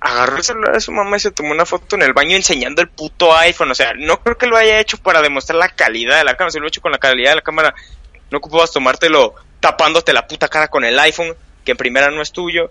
[0.00, 2.82] agarró el celular de su mamá y se tomó una foto en el baño enseñando
[2.82, 3.70] el puto iPhone.
[3.70, 6.50] O sea, no creo que lo haya hecho para demostrar la calidad de la cámara.
[6.50, 7.74] Si lo he hecho con la calidad de la cámara,
[8.30, 11.34] no ocupabas tomártelo tapándote la puta cara con el iPhone,
[11.64, 12.70] que en primera no es tuyo.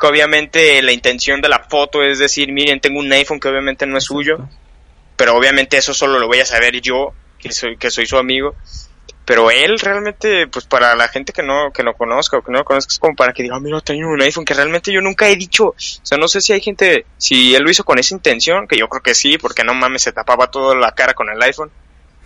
[0.00, 3.86] Que obviamente la intención de la foto es decir, miren, tengo un iPhone que obviamente
[3.86, 4.48] no es suyo.
[5.16, 8.56] Pero obviamente eso solo lo voy a saber yo, que soy, que soy su amigo.
[9.24, 12.58] Pero él realmente, pues para la gente que no, que lo conozca o que no
[12.58, 15.00] lo conozca, es como para que diga, "Ah, mira, tengo un iPhone que realmente yo
[15.00, 15.68] nunca he dicho.
[15.68, 18.76] O sea, no sé si hay gente, si él lo hizo con esa intención, que
[18.76, 21.70] yo creo que sí, porque no mames, se tapaba toda la cara con el iPhone.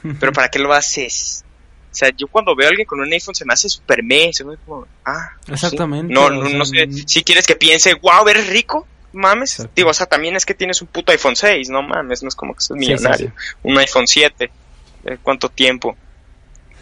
[0.21, 1.45] Pero ¿para qué lo haces?
[1.91, 4.33] O sea, yo cuando veo a alguien con un iPhone se me hace super me,
[4.33, 5.31] se me hace como, ah.
[5.47, 5.67] pues sí.
[5.67, 9.53] Exactamente, No, no, no sé, si quieres que piense, wow, eres rico, mames.
[9.53, 9.73] Exacto.
[9.77, 12.35] Digo, o sea, también es que tienes un puto iPhone 6, no mames, no es
[12.35, 13.33] como que seas Sí, sí, millonario.
[13.63, 14.51] Un iPhone 7,
[15.05, 15.19] ¿eh?
[15.23, 15.97] ¿cuánto tiempo?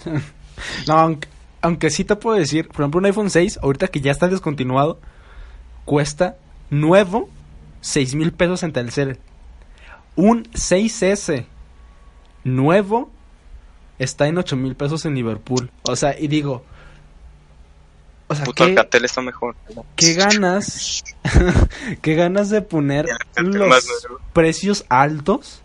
[0.86, 1.28] No, aunque,
[1.60, 4.98] aunque sí te puedo decir, por ejemplo, un iPhone 6, ahorita que ya está descontinuado,
[5.84, 6.36] cuesta
[6.70, 7.28] nuevo
[7.82, 9.18] 6 mil pesos en Telcel.
[10.14, 11.44] Un 6S
[12.44, 13.10] nuevo
[13.98, 15.70] está en 8 mil pesos en Liverpool.
[15.82, 16.64] O sea, y digo,
[18.28, 19.54] o sea, Puto ¿qué, Alcatel está mejor.
[19.94, 21.04] qué ganas,
[22.02, 23.88] qué ganas de poner los
[24.32, 25.62] precios altos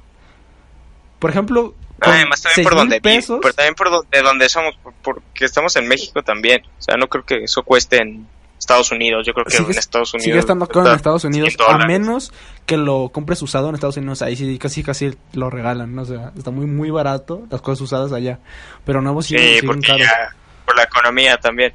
[1.18, 4.76] Por ejemplo, Además también por donde vi- pesos, pero también por donde, de donde somos,
[4.82, 6.62] por- porque estamos en México también.
[6.80, 8.28] O sea, no creo que eso cueste en
[8.60, 9.26] Estados Unidos.
[9.26, 11.86] Yo creo que sigue, en Estados Unidos sigue estando caro en Estados Unidos, 100 a
[11.88, 12.32] menos
[12.66, 16.04] que lo compres usado en Estados Unidos, ahí sí casi casi lo regalan, ¿no?
[16.04, 18.40] O sea, está muy muy barato las cosas usadas allá,
[18.86, 20.02] pero nuevos sí, siguen porque caros.
[20.02, 20.36] ya,
[20.66, 21.74] por la economía también.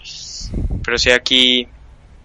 [0.85, 1.67] Pero sí, aquí,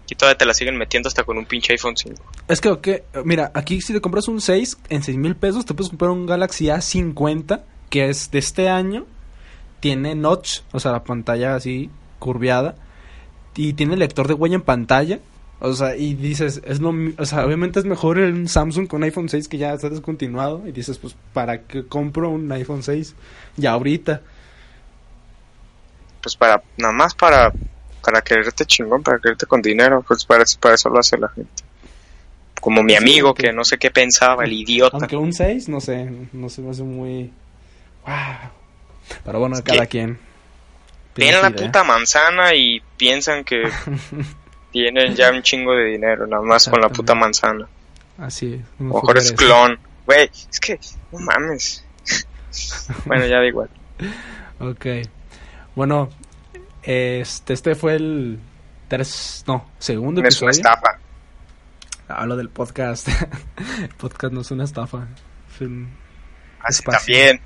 [0.04, 2.22] aquí todavía te la siguen metiendo hasta con un pinche iPhone 5.
[2.48, 2.88] Es que, ok,
[3.24, 6.24] mira, aquí si te compras un 6 en 6 mil pesos, te puedes comprar un
[6.26, 9.06] Galaxy A50, que es de este año,
[9.80, 12.76] tiene notch, o sea, la pantalla así curviada,
[13.56, 15.20] y tiene lector de huella en pantalla,
[15.60, 19.28] o sea, y dices, es lo, o sea, obviamente es mejor el Samsung con iPhone
[19.28, 23.16] 6 que ya está descontinuado, y dices, pues, ¿para qué compro un iPhone 6?
[23.56, 24.22] Ya ahorita.
[26.22, 27.52] Pues para, nada más para,
[28.02, 31.28] para quererte chingón, para quererte con dinero, pues para, eso- para eso lo hace la
[31.28, 31.62] gente.
[32.60, 34.96] Como mi Sí, amigo que no sé qué pensaba, el idiota.
[34.96, 37.32] Aunque un 6, no sé, no se me hace muy...
[38.06, 38.50] Wow.
[39.24, 40.18] Pero bueno, Es cada quien.
[41.14, 41.66] Tienen la idea.
[41.66, 43.64] puta manzana y piensan que
[44.72, 47.66] tienen ya un chingo de dinero, nada más con la puta manzana.
[48.18, 48.60] Así es.
[48.78, 49.78] Lo mejor es clon.
[50.06, 50.80] Güey, es que,
[51.12, 51.84] no mames.
[53.04, 53.68] bueno, ya da igual.
[54.58, 54.86] Ok.
[55.74, 56.08] Bueno,
[56.82, 58.38] este, este fue el
[58.88, 60.50] tres, no, segundo Es una episodio.
[60.50, 60.98] estafa.
[62.08, 63.08] Hablo del podcast.
[63.80, 65.06] el podcast no es una estafa.
[65.54, 65.88] Es un-
[66.60, 66.98] Así Espacio.
[67.14, 67.40] también.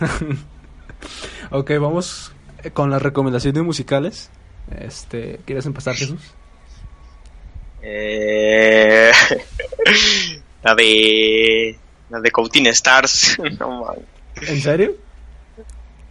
[1.50, 2.32] Ok, vamos
[2.64, 4.30] eh, con las recomendaciones musicales.
[4.80, 6.20] Este, ¿quieres empezar, Jesús?
[7.82, 9.12] Eh,
[10.62, 11.78] la de.
[12.10, 13.38] La de Counting Stars.
[13.60, 14.04] no mames.
[14.42, 14.92] ¿En serio?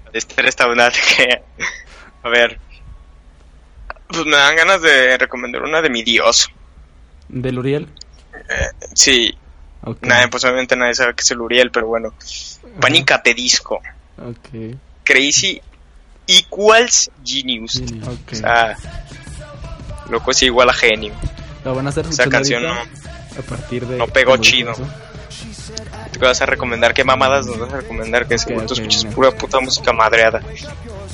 [0.05, 1.41] La de este restaurante que.
[2.23, 2.59] A ver.
[4.07, 6.49] Pues me dan ganas de recomendar una de mi Dios.
[7.27, 7.89] ¿Del Uriel?
[8.93, 9.35] Sí,
[9.81, 9.97] Ok.
[10.03, 12.13] nadie, pues obviamente nadie sabe que es el Uriel, pero bueno.
[12.79, 13.81] Pánica te disco.
[14.17, 14.75] Ok.
[15.03, 15.61] Crazy
[16.27, 17.81] Equals Genius.
[18.05, 18.31] Ok.
[18.33, 18.75] O sea,
[20.09, 21.13] loco es igual a genio.
[21.63, 23.97] La van a hacer Esa canción no, a partir de...
[23.97, 24.73] no pegó de- chido.
[26.11, 26.93] te vas a recomendar.
[26.93, 28.27] ¿Qué mamadas nos vas a recomendar?
[28.27, 29.15] Que seguro tú ok, escuchas mira.
[29.15, 30.41] pura puta música madreada.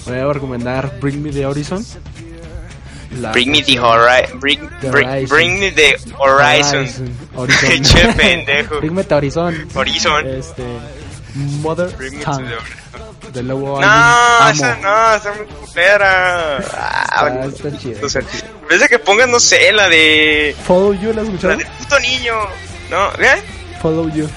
[0.06, 1.86] Voy a recomendar Bring Me the Horizon.
[3.20, 4.40] La Bring me the canción- horizon.
[4.40, 5.30] Bring, The bring, horizon.
[5.38, 6.88] bring me the horizon.
[7.36, 7.84] Horizon.
[7.84, 8.80] Che, pendejo.
[8.80, 9.68] Bring me the Horizon.
[9.76, 10.28] Horizon.
[10.28, 10.64] Este.
[11.36, 12.20] Mother Tongue.
[12.20, 13.32] the horizon.
[13.34, 16.58] De nuevo No, álbum esa no, está muy culera.
[16.58, 18.08] Ah, está no está chido.
[18.62, 20.56] En vez de que pongan, no sé, la de.
[20.66, 22.34] Follow You, ¿la has La del puto niño.
[22.90, 23.42] No, ¿eh?
[23.82, 24.30] Follow You.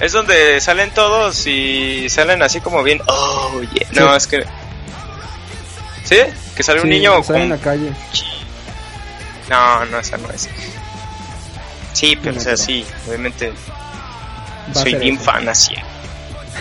[0.00, 3.00] Es donde salen todos y salen así como bien.
[3.06, 3.86] Oh, yeah.
[3.92, 4.16] No, Sí.
[4.16, 4.44] es que.
[6.04, 6.16] ¿Sí?
[6.56, 7.58] Que sale un Sí, niño sale en con.
[7.58, 7.92] la calle.
[9.48, 10.48] No, no, esa no es.
[11.92, 12.56] Sí, pero No, o sea, no.
[12.58, 13.52] sí, obviamente.
[14.76, 15.74] Va Soy bien fan así.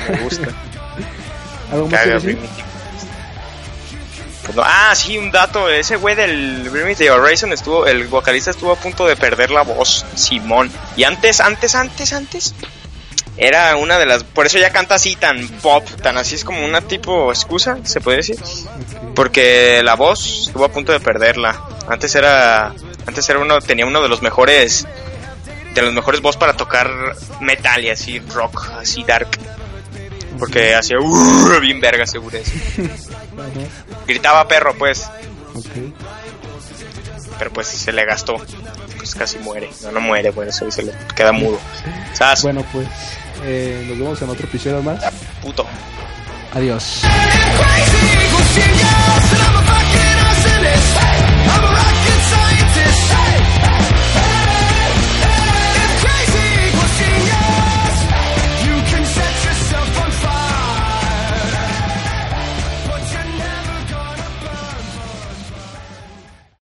[0.10, 0.47] Me gusta.
[1.72, 2.38] ¿Algo más que decir?
[4.43, 5.70] Pues no- Ah, sí, un dato.
[5.70, 9.51] Ese güey del Bring Me the Horizon estuvo, el vocalista estuvo a punto de perder
[9.51, 10.72] la voz, Simón.
[10.95, 12.55] Y antes, antes, antes, antes.
[13.38, 14.24] Era una de las.
[14.24, 18.01] Por eso ya canta así tan pop, tan así es como una tipo excusa, se
[18.01, 18.36] puede decir.
[19.16, 21.62] Porque la voz estuvo a punto de perderla.
[21.88, 22.74] Antes era.
[23.05, 24.86] Antes era uno, tenía uno de los mejores.
[25.80, 26.89] De los mejores voz para tocar
[27.39, 29.30] metal y así rock, así dark.
[30.38, 32.51] Porque hacía "Uh", bien verga seguro eso.
[34.05, 35.09] Gritaba perro pues,
[35.55, 35.93] Ok.
[37.38, 38.36] pero pues se le gastó.
[38.97, 39.69] Pues casi muere.
[39.84, 41.57] No, no muere, bueno, eso se le queda mudo.
[42.13, 42.41] ¿Sabes?
[42.43, 42.86] Bueno, pues.
[43.45, 44.99] eh, nos vemos en otro episodio más.
[45.41, 45.65] Puto.
[46.53, 47.03] Adiós.